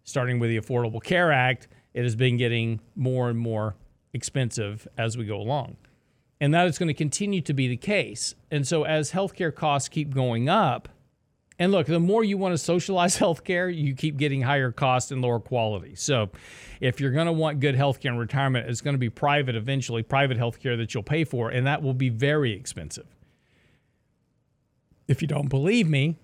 [0.04, 3.76] Starting with the Affordable Care Act, it has been getting more and more
[4.12, 5.76] expensive as we go along.
[6.40, 8.34] And that is going to continue to be the case.
[8.50, 10.88] And so, as healthcare costs keep going up,
[11.58, 15.22] and look, the more you want to socialize healthcare, you keep getting higher costs and
[15.22, 15.94] lower quality.
[15.94, 16.30] So,
[16.80, 20.02] if you're going to want good healthcare in retirement, it's going to be private eventually,
[20.02, 23.06] private healthcare that you'll pay for, and that will be very expensive.
[25.06, 26.16] If you don't believe me,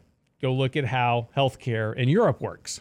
[0.42, 2.80] go look at how healthcare in Europe works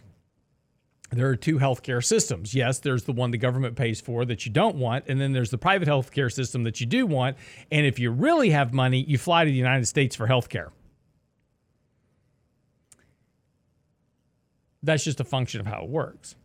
[1.12, 2.54] there are two healthcare systems.
[2.54, 5.52] Yes, there's the one the government pays for that you don't want, and then there's
[5.52, 7.38] the private healthcare system that you do want.
[7.72, 10.70] And if you really have money, you fly to the United States for healthcare.
[14.84, 16.36] That's just a function of how it works.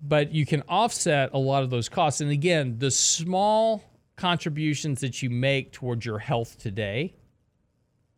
[0.00, 2.20] But you can offset a lot of those costs.
[2.20, 3.82] And again, the small
[4.16, 7.14] contributions that you make towards your health today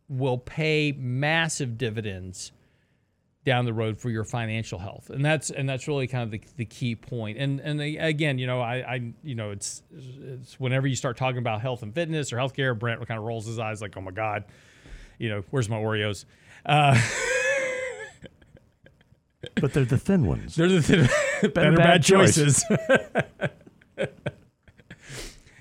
[0.09, 2.53] will pay massive dividends
[3.45, 5.11] down the road for your financial health.
[5.11, 7.11] And that's and that's really kind of the, the key point.
[7.11, 11.17] point and and again you know I, I you know it's it's whenever you start
[11.17, 14.01] talking about health and fitness or healthcare brent kind of rolls his eyes like oh
[14.01, 14.45] my god
[15.21, 16.25] you know where's my oreos?
[16.67, 17.01] Uh,
[19.61, 20.57] but they're the thin ones.
[20.57, 21.09] They're the thin,
[21.43, 22.65] better, better bad, bad choices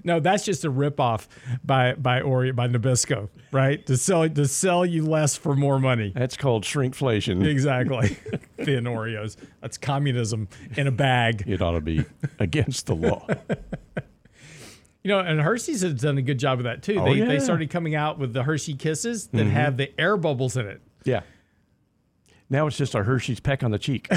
[0.04, 1.28] No, that's just a ripoff
[1.64, 3.86] by by Oreo by Nabisco, right?
[3.86, 6.12] To sell to sell you less for more money.
[6.16, 7.46] That's called shrinkflation.
[7.46, 8.10] Exactly.
[8.64, 9.38] Thin Oreos.
[9.62, 11.44] That's communism in a bag.
[11.48, 12.06] It ought to be
[12.40, 13.28] against the law.
[15.02, 17.00] You know, and Hershey's has done a good job of that too.
[17.00, 17.26] Oh, they yeah.
[17.26, 19.52] they started coming out with the Hershey Kisses that mm-hmm.
[19.52, 20.82] have the air bubbles in it.
[21.06, 21.22] Yeah.
[22.50, 24.10] Now it's just a Hershey's peck on the cheek.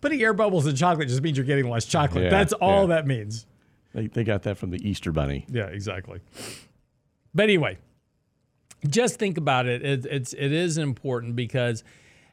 [0.00, 2.24] Putting air bubbles in chocolate just means you're getting less chocolate.
[2.24, 2.96] Yeah, That's all yeah.
[2.96, 3.44] that means.
[3.92, 5.46] They, they got that from the Easter Bunny.
[5.48, 6.20] Yeah, exactly.
[7.34, 7.78] But anyway,
[8.88, 9.82] just think about it.
[9.82, 11.84] it it's it is important because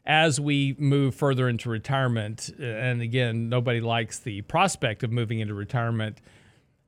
[0.06, 5.40] as we move further into retirement, uh, and again, nobody likes the prospect of moving
[5.40, 6.22] into retirement,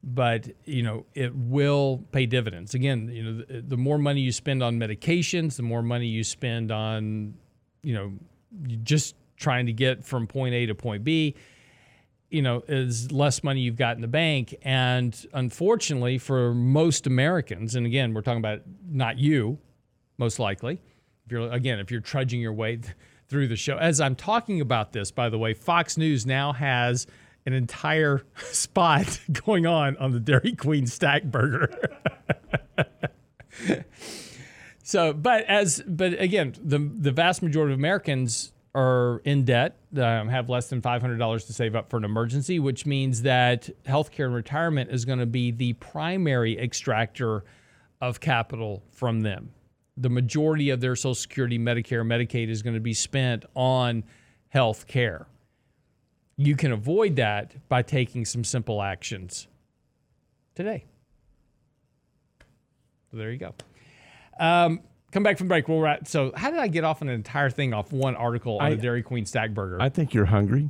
[0.03, 2.73] but you know it will pay dividends.
[2.73, 6.23] Again, you know the, the more money you spend on medications, the more money you
[6.23, 7.34] spend on,
[7.84, 8.13] you know,
[8.84, 11.36] just trying to get from point A to point B
[12.29, 14.55] you know, is less money you've got in the bank.
[14.61, 19.57] And unfortunately, for most Americans, and again, we're talking about not you,
[20.17, 20.81] most likely.
[21.25, 22.93] If you're again, if you're trudging your way th-
[23.27, 27.07] through the show, as I'm talking about this, by the way, Fox News now has
[27.45, 31.71] an entire spot going on on the Dairy Queen stack burger.
[34.83, 40.29] so, but as but again, the the vast majority of Americans are in debt, um,
[40.29, 44.36] have less than $500 to save up for an emergency, which means that healthcare and
[44.36, 47.43] retirement is going to be the primary extractor
[48.01, 49.51] of capital from them.
[49.97, 54.03] The majority of their Social Security, Medicare, Medicaid is going to be spent on
[54.49, 55.27] health care.
[56.38, 59.47] You can avoid that by taking some simple actions
[60.55, 60.86] today.
[63.12, 63.53] So there you go.
[64.39, 65.67] Um, Come back from break.
[65.67, 66.07] We'll wrap.
[66.07, 68.81] So, how did I get off an entire thing off one article on I, the
[68.81, 69.81] Dairy Queen stack burger?
[69.81, 70.69] I think you're hungry.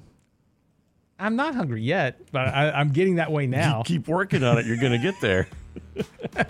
[1.20, 3.80] I'm not hungry yet, but I, am getting that way now.
[3.80, 4.66] You keep working on it.
[4.66, 5.50] You're going to get there.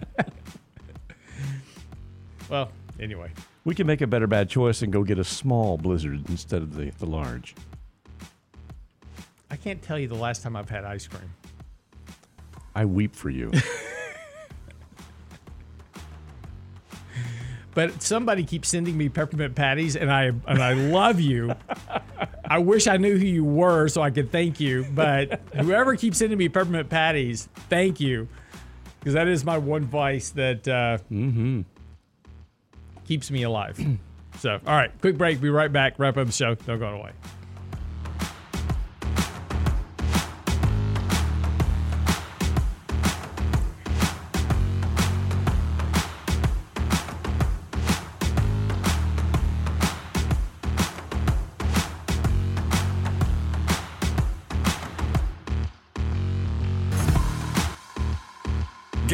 [2.49, 3.31] well, anyway.
[3.65, 6.75] We can make a better bad choice and go get a small blizzard instead of
[6.75, 7.55] the, the large.
[9.49, 11.33] I can't tell you the last time I've had ice cream.
[12.75, 13.51] I weep for you.
[17.79, 21.53] but somebody keeps sending me peppermint patties, and I and I love you.
[22.43, 24.85] I wish I knew who you were so I could thank you.
[24.93, 28.27] But whoever keeps sending me peppermint patties, thank you,
[28.99, 31.61] because that is my one vice that uh, mm-hmm.
[33.07, 33.79] keeps me alive.
[34.39, 35.39] so, all right, quick break.
[35.39, 35.97] Be right back.
[35.99, 36.55] Wrap up the show.
[36.55, 37.13] Don't go away.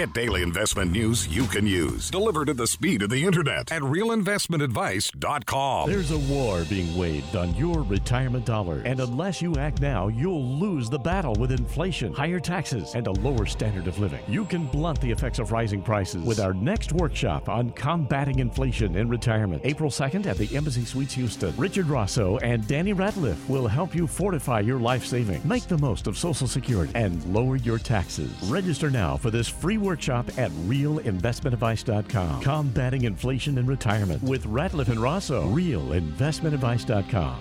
[0.05, 3.81] Get daily investment news you can use, delivered at the speed of the internet at
[3.81, 5.89] realinvestmentadvice.com.
[5.89, 10.59] There's a war being waged on your retirement dollar, and unless you act now, you'll
[10.59, 14.23] lose the battle with inflation, higher taxes, and a lower standard of living.
[14.27, 18.97] You can blunt the effects of rising prices with our next workshop on combating inflation
[18.97, 19.63] in retirement.
[19.65, 21.51] April 2nd at the Embassy Suites Houston.
[21.57, 26.05] Richard Rosso and Danny Ratliff will help you fortify your life savings, make the most
[26.05, 28.31] of Social Security, and lower your taxes.
[28.43, 29.94] Register now for this free workshop
[30.37, 32.41] at realinvestmentadvice.com.
[32.41, 35.47] Combating inflation in retirement with Ratliff and Rosso.
[35.53, 37.37] Realinvestmentadvice.com.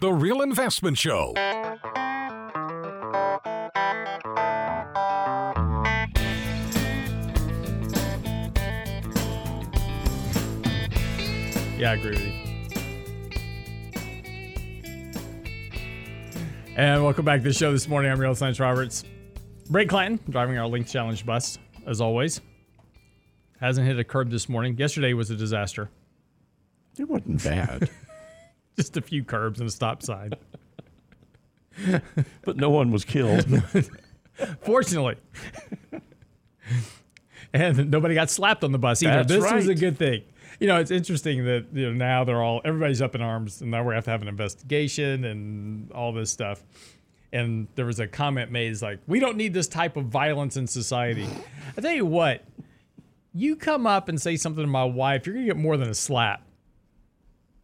[0.00, 1.34] The Real Investment Show.
[11.78, 12.32] Yeah, I agree with you.
[16.76, 18.10] And welcome back to the show this morning.
[18.10, 19.04] I'm Real Science Roberts.
[19.70, 22.40] Brent Clanton driving our Length Challenge bus, as always.
[23.60, 24.76] Hasn't hit a curb this morning.
[24.78, 25.90] Yesterday was a disaster.
[26.98, 27.90] It wasn't bad,
[28.76, 30.32] Just a few curbs and a stop sign.
[32.44, 33.46] but no one was killed.
[34.62, 35.16] Fortunately.
[37.52, 39.24] and nobody got slapped on the bus either.
[39.24, 40.22] That's this was a good thing.
[40.60, 43.70] You know, it's interesting that you know now they're all everybody's up in arms, and
[43.70, 46.62] now we have to have an investigation and all this stuff.
[47.32, 50.56] And there was a comment made, is like, we don't need this type of violence
[50.56, 51.28] in society.
[51.76, 52.42] I tell you what,
[53.34, 55.94] you come up and say something to my wife, you're gonna get more than a
[55.94, 56.42] slap.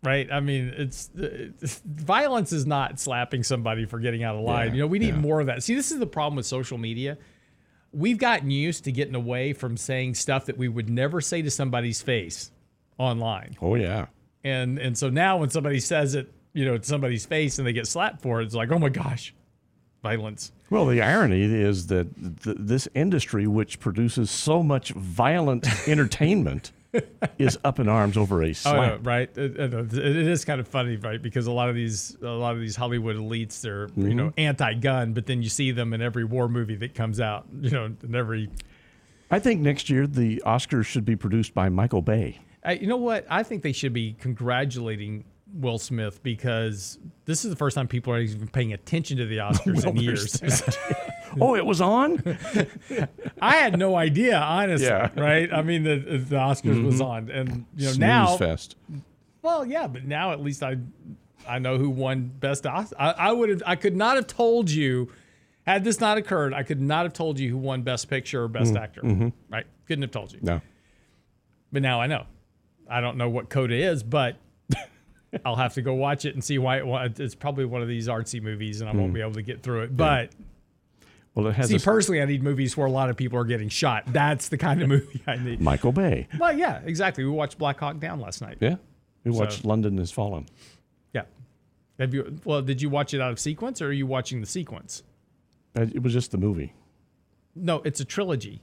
[0.02, 0.30] Right?
[0.30, 4.68] I mean, it's, it's violence is not slapping somebody for getting out of line.
[4.68, 5.20] Yeah, you know, we need yeah.
[5.20, 5.62] more of that.
[5.62, 7.16] See, this is the problem with social media.
[7.90, 11.50] We've gotten used to getting away from saying stuff that we would never say to
[11.50, 12.50] somebody's face
[12.98, 13.56] online.
[13.62, 14.06] oh, yeah.
[14.44, 17.72] And and so now when somebody says it, you know, to somebody's face and they
[17.72, 19.34] get slapped for it, it's like, oh my gosh,
[20.04, 20.52] violence.
[20.70, 22.06] Well, the irony is that
[22.44, 26.70] th- this industry, which produces so much violent entertainment,
[27.38, 29.00] is up in arms over a Oh, slap.
[29.02, 29.28] no, right.
[29.36, 31.20] Uh, it, it- it is kind of funny, right?
[31.20, 34.40] Because a lot of these, a lot of these Hollywood elites, they're you know mm-hmm.
[34.40, 37.86] anti-gun, but then you see them in every war movie that comes out, you know,
[38.02, 38.48] in every.
[39.30, 42.38] I think next year the Oscars should be produced by Michael Bay.
[42.62, 43.26] I, you know what?
[43.28, 48.12] I think they should be congratulating Will Smith because this is the first time people
[48.12, 50.40] are even paying attention to the Oscars in years.
[51.40, 52.20] oh, it was on?
[53.40, 54.86] I had no idea, honestly.
[54.86, 55.08] Yeah.
[55.08, 55.20] Mm-hmm.
[55.20, 55.52] Right?
[55.52, 58.76] I mean, the the Oscars was on, and you know now, fest.
[59.42, 60.76] well, yeah, but now at least I
[61.46, 62.66] I know who won best.
[62.66, 65.10] Os- I, I would have I could not have told you
[65.66, 66.52] had this not occurred.
[66.54, 69.02] I could not have told you who won best picture or best actor.
[69.50, 69.66] Right?
[69.86, 70.40] Couldn't have told you.
[70.42, 70.60] No.
[71.72, 72.24] But now I know.
[72.88, 74.36] I don't know what Coda is, but
[75.44, 77.88] I'll have to go watch it and see why it wa- it's probably one of
[77.88, 79.96] these artsy movies, and I won't be able to get through it.
[79.96, 80.30] But
[81.34, 83.44] Well, it has see, a, personally, I need movies where a lot of people are
[83.44, 84.04] getting shot.
[84.06, 85.60] That's the kind of movie I need.
[85.60, 86.28] Michael Bay.
[86.38, 87.24] Well, yeah, exactly.
[87.24, 88.58] We watched Black Hawk Down last night.
[88.60, 88.76] Yeah.
[89.24, 90.46] We watched So- London Has Fallen.
[91.12, 91.22] Yeah.
[91.98, 92.38] Have you?
[92.44, 95.02] Well, did you watch it out of sequence, or are you watching the sequence?
[95.76, 96.72] Uh, It was just the movie.
[97.56, 98.60] No, it's a trilogy.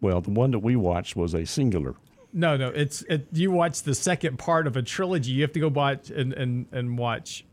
[0.00, 1.94] Well, the one that we watched was a singular.
[2.32, 5.32] No, no, it's it, you watch the second part of a trilogy.
[5.32, 7.44] You have to go watch and and and watch,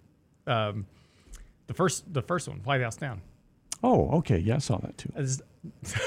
[0.48, 0.86] um,
[1.68, 3.22] the first the first one, White House Down.
[3.84, 4.38] Oh, okay.
[4.38, 5.12] Yeah, I saw that too.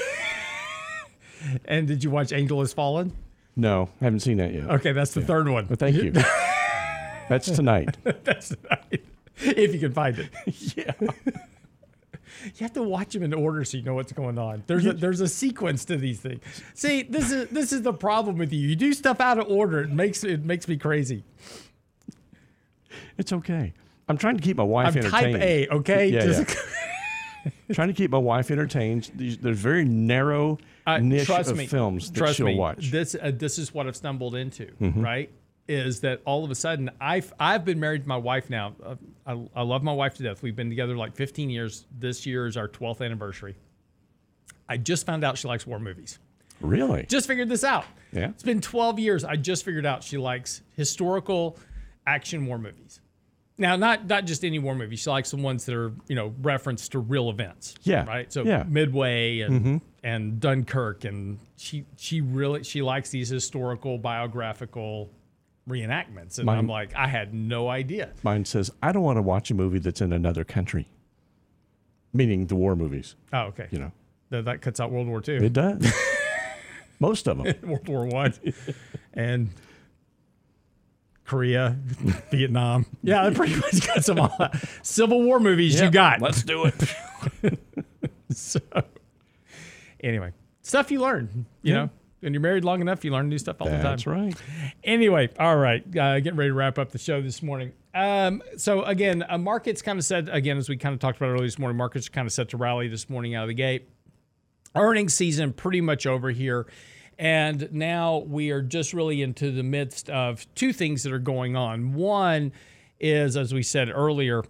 [1.65, 3.11] And did you watch Angel Has Fallen?
[3.55, 4.69] No, I haven't seen that yet.
[4.69, 5.65] Okay, that's the third one.
[5.65, 6.11] But thank you.
[7.29, 7.95] That's tonight.
[8.23, 9.01] that's right.
[9.37, 10.29] If you can find it.
[10.77, 10.91] yeah.
[12.43, 14.63] You have to watch them in order so you know what's going on.
[14.67, 16.41] There's a there's a sequence to these things.
[16.73, 18.67] See, this is this is the problem with you.
[18.67, 19.81] You do stuff out of order.
[19.81, 21.23] It makes it makes me crazy.
[23.17, 23.73] It's okay.
[24.07, 25.13] I'm trying to keep my wife entertained.
[25.15, 25.41] I'm type.
[25.41, 26.07] A, okay?
[26.07, 26.57] Yeah, Just-
[27.73, 29.11] trying to keep my wife entertained.
[29.15, 32.79] These, there's very narrow Uh, niche of me, films that she'll me, watch.
[32.87, 32.91] Mm-hmm.
[32.91, 35.29] This uh, this is what I've stumbled into, right?
[35.67, 38.73] Is that all of a sudden I've I've been married to my wife now.
[38.83, 38.95] Uh,
[39.25, 40.43] I, I love my wife to death.
[40.43, 41.85] We've been together like 15 years.
[41.97, 43.55] This year is our 12th anniversary.
[44.67, 46.19] I just found out she likes war movies.
[46.59, 47.05] really?
[47.07, 47.85] Just figured this out.
[48.11, 48.29] Yeah.
[48.29, 49.23] It's been 12 years.
[49.23, 51.57] I just figured out she likes historical
[52.05, 52.99] action war movies.
[53.57, 54.95] Now, not not just any war movie.
[54.95, 57.75] She likes the ones that are you know reference to real events.
[57.83, 58.03] Yeah.
[58.05, 58.33] Right.
[58.33, 58.63] So Yeah.
[58.67, 65.09] Midway and and Dunkirk and she she really she likes these historical biographical
[65.67, 66.37] reenactments.
[66.37, 68.11] And Mine- I'm like, I had no idea.
[68.23, 70.87] Mine says, I don't want to watch a movie that's in another country.
[72.13, 73.67] Meaning the war movies, Oh, okay.
[73.71, 73.91] you know.
[74.29, 75.91] That, that cuts out World War II, It does.
[76.99, 77.55] Most of them.
[77.69, 78.33] World War One,
[79.13, 79.49] and
[81.25, 81.77] Korea,
[82.31, 82.85] Vietnam.
[83.01, 84.35] Yeah, that pretty much cuts them all.
[84.39, 84.55] out.
[84.83, 86.21] Civil War movies you got.
[86.21, 87.57] Let's do it.
[88.31, 88.59] So,
[90.03, 91.45] anyway, stuff you learn.
[91.61, 91.89] You know,
[92.23, 93.83] when you're married long enough, you learn new stuff all the time.
[93.83, 94.33] That's right.
[94.83, 97.73] Anyway, all right, uh, getting ready to wrap up the show this morning.
[97.93, 101.29] Um, so again, uh, markets kind of said again as we kind of talked about
[101.29, 101.77] earlier this morning.
[101.77, 103.89] Markets are kind of set to rally this morning out of the gate.
[104.75, 106.65] Earnings season pretty much over here.
[107.19, 111.55] And now we are just really into the midst of two things that are going
[111.55, 111.93] on.
[111.93, 112.51] One
[112.99, 114.43] is, as we said earlier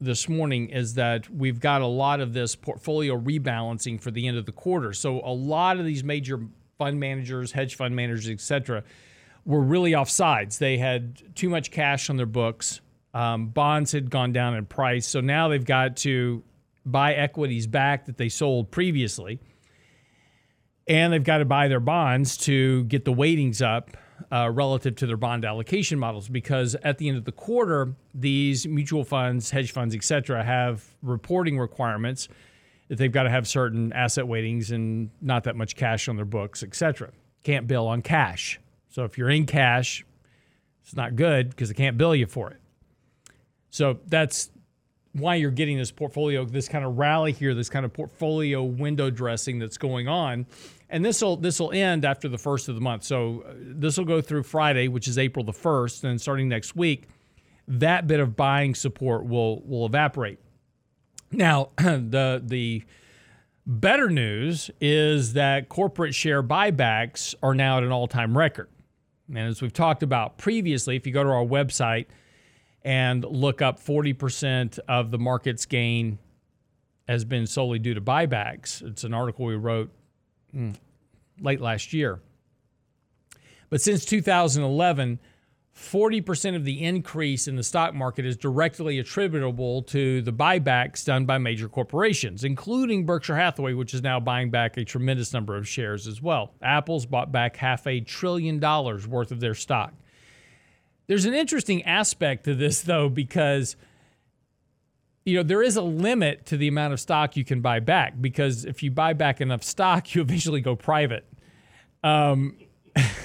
[0.00, 4.38] this morning, is that we've got a lot of this portfolio rebalancing for the end
[4.38, 4.94] of the quarter.
[4.94, 6.40] So a lot of these major
[6.78, 8.84] fund managers, hedge fund managers, et cetera,
[9.44, 10.58] were really off sides.
[10.58, 12.80] They had too much cash on their books.
[13.12, 15.06] Um, bonds had gone down in price.
[15.06, 16.44] So now they've got to
[16.86, 19.40] buy equities back that they sold previously
[20.86, 23.96] and they've got to buy their bonds to get the weightings up
[24.32, 28.66] uh, relative to their bond allocation models because at the end of the quarter these
[28.66, 32.28] mutual funds hedge funds et cetera have reporting requirements
[32.88, 36.24] that they've got to have certain asset weightings and not that much cash on their
[36.24, 37.10] books et cetera
[37.44, 40.04] can't bill on cash so if you're in cash
[40.82, 42.60] it's not good because they can't bill you for it
[43.70, 44.50] so that's
[45.12, 49.10] why you're getting this portfolio this kind of rally here this kind of portfolio window
[49.10, 50.46] dressing that's going on
[50.90, 53.04] and this will this will end after the first of the month.
[53.04, 56.76] So uh, this will go through Friday, which is April the first, and starting next
[56.76, 57.08] week,
[57.66, 60.38] that bit of buying support will will evaporate.
[61.30, 62.84] Now, the the
[63.66, 68.68] better news is that corporate share buybacks are now at an all time record.
[69.28, 72.06] And as we've talked about previously, if you go to our website
[72.82, 76.18] and look up 40% of the market's gain
[77.06, 79.90] has been solely due to buybacks, it's an article we wrote
[80.54, 80.74] mm,
[81.40, 82.20] late last year.
[83.68, 85.18] But since 2011,
[85.78, 91.24] 40% of the increase in the stock market is directly attributable to the buybacks done
[91.24, 95.68] by major corporations, including Berkshire Hathaway, which is now buying back a tremendous number of
[95.68, 96.52] shares as well.
[96.60, 99.94] Apple's bought back half a trillion dollars worth of their stock.
[101.06, 103.76] There's an interesting aspect to this, though, because
[105.24, 108.14] you know, there is a limit to the amount of stock you can buy back
[108.20, 111.24] because if you buy back enough stock, you eventually go private.
[112.02, 112.56] Um,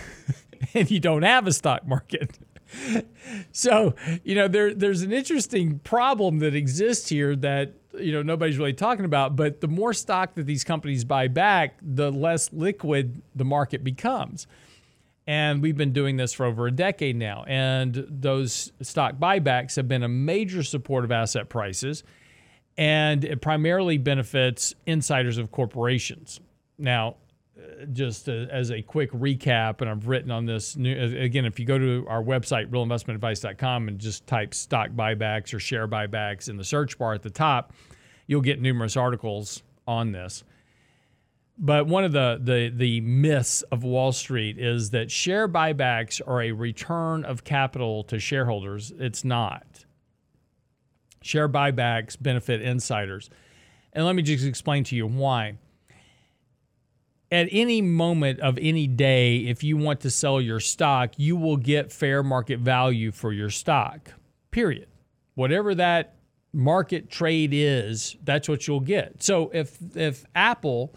[0.74, 2.40] and you don't have a stock market.
[3.52, 8.58] So, you know, there there's an interesting problem that exists here that you know nobody's
[8.58, 13.22] really talking about, but the more stock that these companies buy back, the less liquid
[13.36, 14.48] the market becomes.
[15.26, 17.46] And we've been doing this for over a decade now.
[17.48, 22.04] And those stock buybacks have been a major support of asset prices.
[22.78, 26.40] And it primarily benefits insiders of corporations.
[26.78, 27.16] Now,
[27.92, 31.78] just as a quick recap, and I've written on this new, again, if you go
[31.78, 36.98] to our website, realinvestmentadvice.com, and just type stock buybacks or share buybacks in the search
[36.98, 37.74] bar at the top,
[38.28, 40.44] you'll get numerous articles on this.
[41.58, 46.42] But one of the, the the myths of Wall Street is that share buybacks are
[46.42, 48.92] a return of capital to shareholders.
[48.98, 49.86] It's not.
[51.22, 53.30] Share buybacks benefit insiders.
[53.94, 55.58] And let me just explain to you why.
[57.34, 61.58] At any moment of any day, if you want to sell your stock, you will
[61.58, 64.14] get fair market value for your stock.
[64.52, 64.88] Period.
[65.34, 66.18] Whatever that
[66.54, 69.24] market trade is, that's what you'll get.
[69.24, 70.94] So if if Apple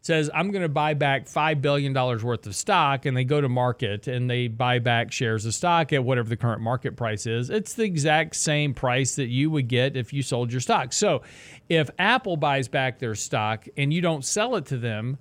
[0.00, 3.48] says, I'm going to buy back $5 billion worth of stock, and they go to
[3.50, 7.50] market and they buy back shares of stock at whatever the current market price is,
[7.50, 10.94] it's the exact same price that you would get if you sold your stock.
[10.94, 11.22] So
[11.68, 15.18] if Apple buys back their stock and you don't sell it to them,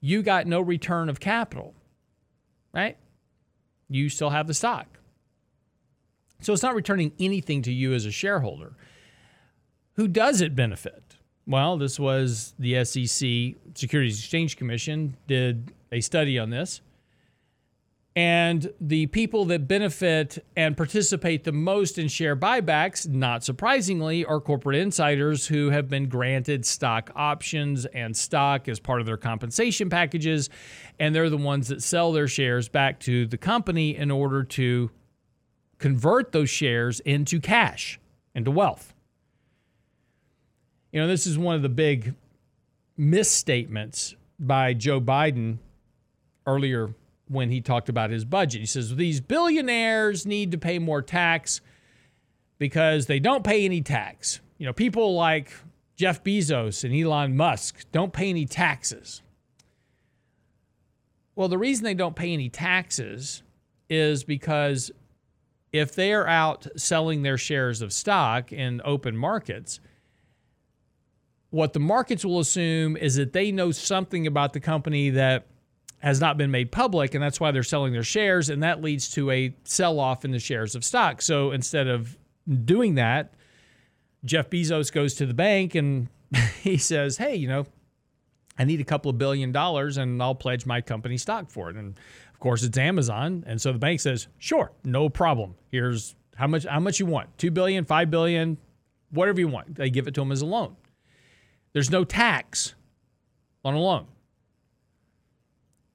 [0.00, 1.74] you got no return of capital,
[2.72, 2.96] right?
[3.88, 4.86] You still have the stock.
[6.40, 8.74] So it's not returning anything to you as a shareholder.
[9.94, 11.16] Who does it benefit?
[11.46, 16.80] Well, this was the SEC, Securities Exchange Commission, did a study on this.
[18.18, 24.40] And the people that benefit and participate the most in share buybacks, not surprisingly, are
[24.40, 29.88] corporate insiders who have been granted stock options and stock as part of their compensation
[29.88, 30.50] packages.
[30.98, 34.90] And they're the ones that sell their shares back to the company in order to
[35.78, 38.00] convert those shares into cash,
[38.34, 38.94] into wealth.
[40.90, 42.16] You know, this is one of the big
[42.96, 45.58] misstatements by Joe Biden
[46.48, 46.94] earlier
[47.28, 48.60] when he talked about his budget.
[48.60, 51.60] He says these billionaires need to pay more tax
[52.58, 54.40] because they don't pay any tax.
[54.58, 55.52] You know, people like
[55.96, 59.22] Jeff Bezos and Elon Musk don't pay any taxes.
[61.34, 63.42] Well, the reason they don't pay any taxes
[63.88, 64.90] is because
[65.72, 69.80] if they are out selling their shares of stock in open markets,
[71.50, 75.46] what the markets will assume is that they know something about the company that
[76.00, 79.10] has not been made public, and that's why they're selling their shares, and that leads
[79.10, 81.20] to a sell off in the shares of stock.
[81.20, 82.16] So instead of
[82.64, 83.34] doing that,
[84.24, 86.08] Jeff Bezos goes to the bank and
[86.62, 87.66] he says, Hey, you know,
[88.58, 91.76] I need a couple of billion dollars and I'll pledge my company stock for it.
[91.76, 91.96] And
[92.32, 93.44] of course, it's Amazon.
[93.46, 95.54] And so the bank says, Sure, no problem.
[95.70, 97.36] Here's how much how much you want.
[97.38, 98.58] 2 billion, 5 billion,
[99.10, 99.76] whatever you want.
[99.76, 100.76] They give it to them as a loan.
[101.72, 102.74] There's no tax
[103.64, 104.06] on a loan.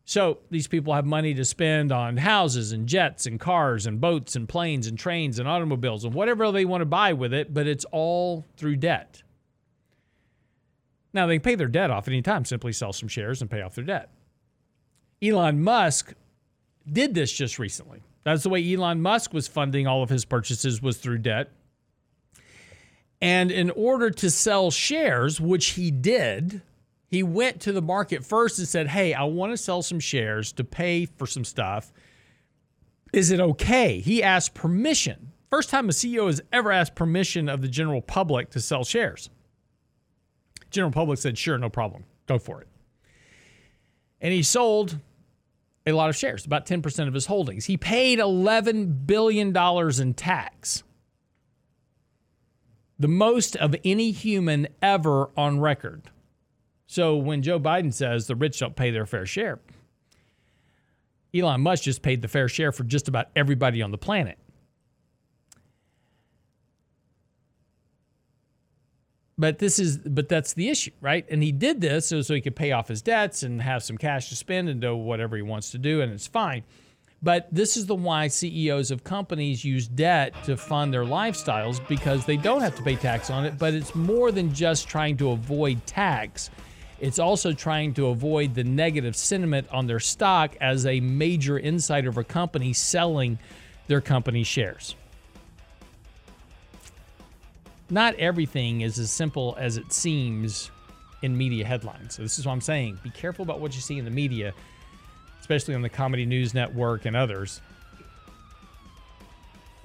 [0.06, 4.36] So these people have money to spend on houses and jets and cars and boats
[4.36, 7.68] and planes and trains and automobiles and whatever they want to buy with it, but
[7.68, 9.24] it's all through debt.
[11.14, 13.76] Now they can pay their debt off anytime, simply sell some shares and pay off
[13.76, 14.10] their debt.
[15.22, 16.14] Elon Musk
[16.91, 18.01] did this just recently.
[18.24, 21.49] That's the way Elon Musk was funding all of his purchases was through debt.
[23.22, 26.62] And in order to sell shares, which he did,
[27.14, 30.51] he went to the market first and said, Hey, I want to sell some shares
[30.53, 31.93] to pay for some stuff.
[33.14, 33.99] Is it okay?
[33.99, 35.32] He asked permission.
[35.51, 39.30] First time a CEO has ever asked permission of the general public to sell shares.
[40.72, 42.05] General public said, Sure, no problem.
[42.26, 42.68] Go for it.
[44.20, 44.97] And he sold
[45.86, 47.66] a lot of shares, about 10% of his holdings.
[47.66, 50.82] He paid $11 billion in tax,
[52.97, 56.09] the most of any human ever on record.
[56.94, 59.60] So when Joe Biden says the rich don't pay their fair share,
[61.34, 64.38] Elon Musk just paid the fair share for just about everybody on the planet.
[69.39, 71.26] But this is but that's the issue, right?
[71.32, 73.98] And he did this so, so he could pay off his debts and have some
[73.98, 76.64] cash to spend and do whatever he wants to do, and it's fine.
[77.24, 82.28] But this is the why CEOs of companies use debt to fund their lifestyles because
[82.28, 85.32] they don't have to pay tax on it, but it's more than just trying to
[85.32, 86.52] avoid tax.
[87.04, 92.08] It's also trying to avoid the negative sentiment on their stock as a major insider
[92.08, 93.39] of a company selling
[93.88, 94.95] their company shares.
[97.89, 100.72] Not everything is as simple as it seems
[101.24, 102.16] in media headlines.
[102.16, 102.97] So, this is what I'm saying.
[103.04, 104.54] Be careful about what you see in the media,
[105.41, 107.60] especially on the Comedy News Network and others,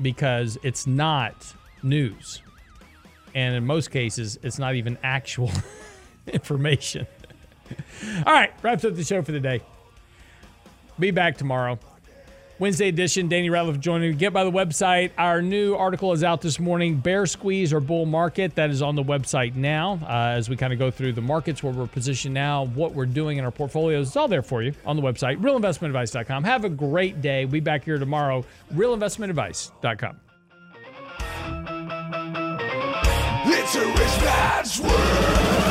[0.00, 1.52] because it's not
[1.82, 2.42] news.
[3.34, 5.50] And in most cases, it's not even actual.
[6.32, 7.06] information.
[8.26, 9.62] All right, wraps up the show for the day.
[10.98, 11.78] Be back tomorrow.
[12.58, 14.16] Wednesday edition, Danny Ratliff joining.
[14.16, 15.12] Get by the website.
[15.16, 18.56] Our new article is out this morning Bear Squeeze or Bull Market.
[18.56, 21.62] That is on the website now uh, as we kind of go through the markets
[21.62, 24.08] where we're positioned now, what we're doing in our portfolios.
[24.08, 26.42] It's all there for you on the website, realinvestmentadvice.com.
[26.44, 27.44] Have a great day.
[27.44, 30.20] We'll be back here tomorrow, realinvestmentadvice.com.
[33.50, 35.67] It's a rich man's world.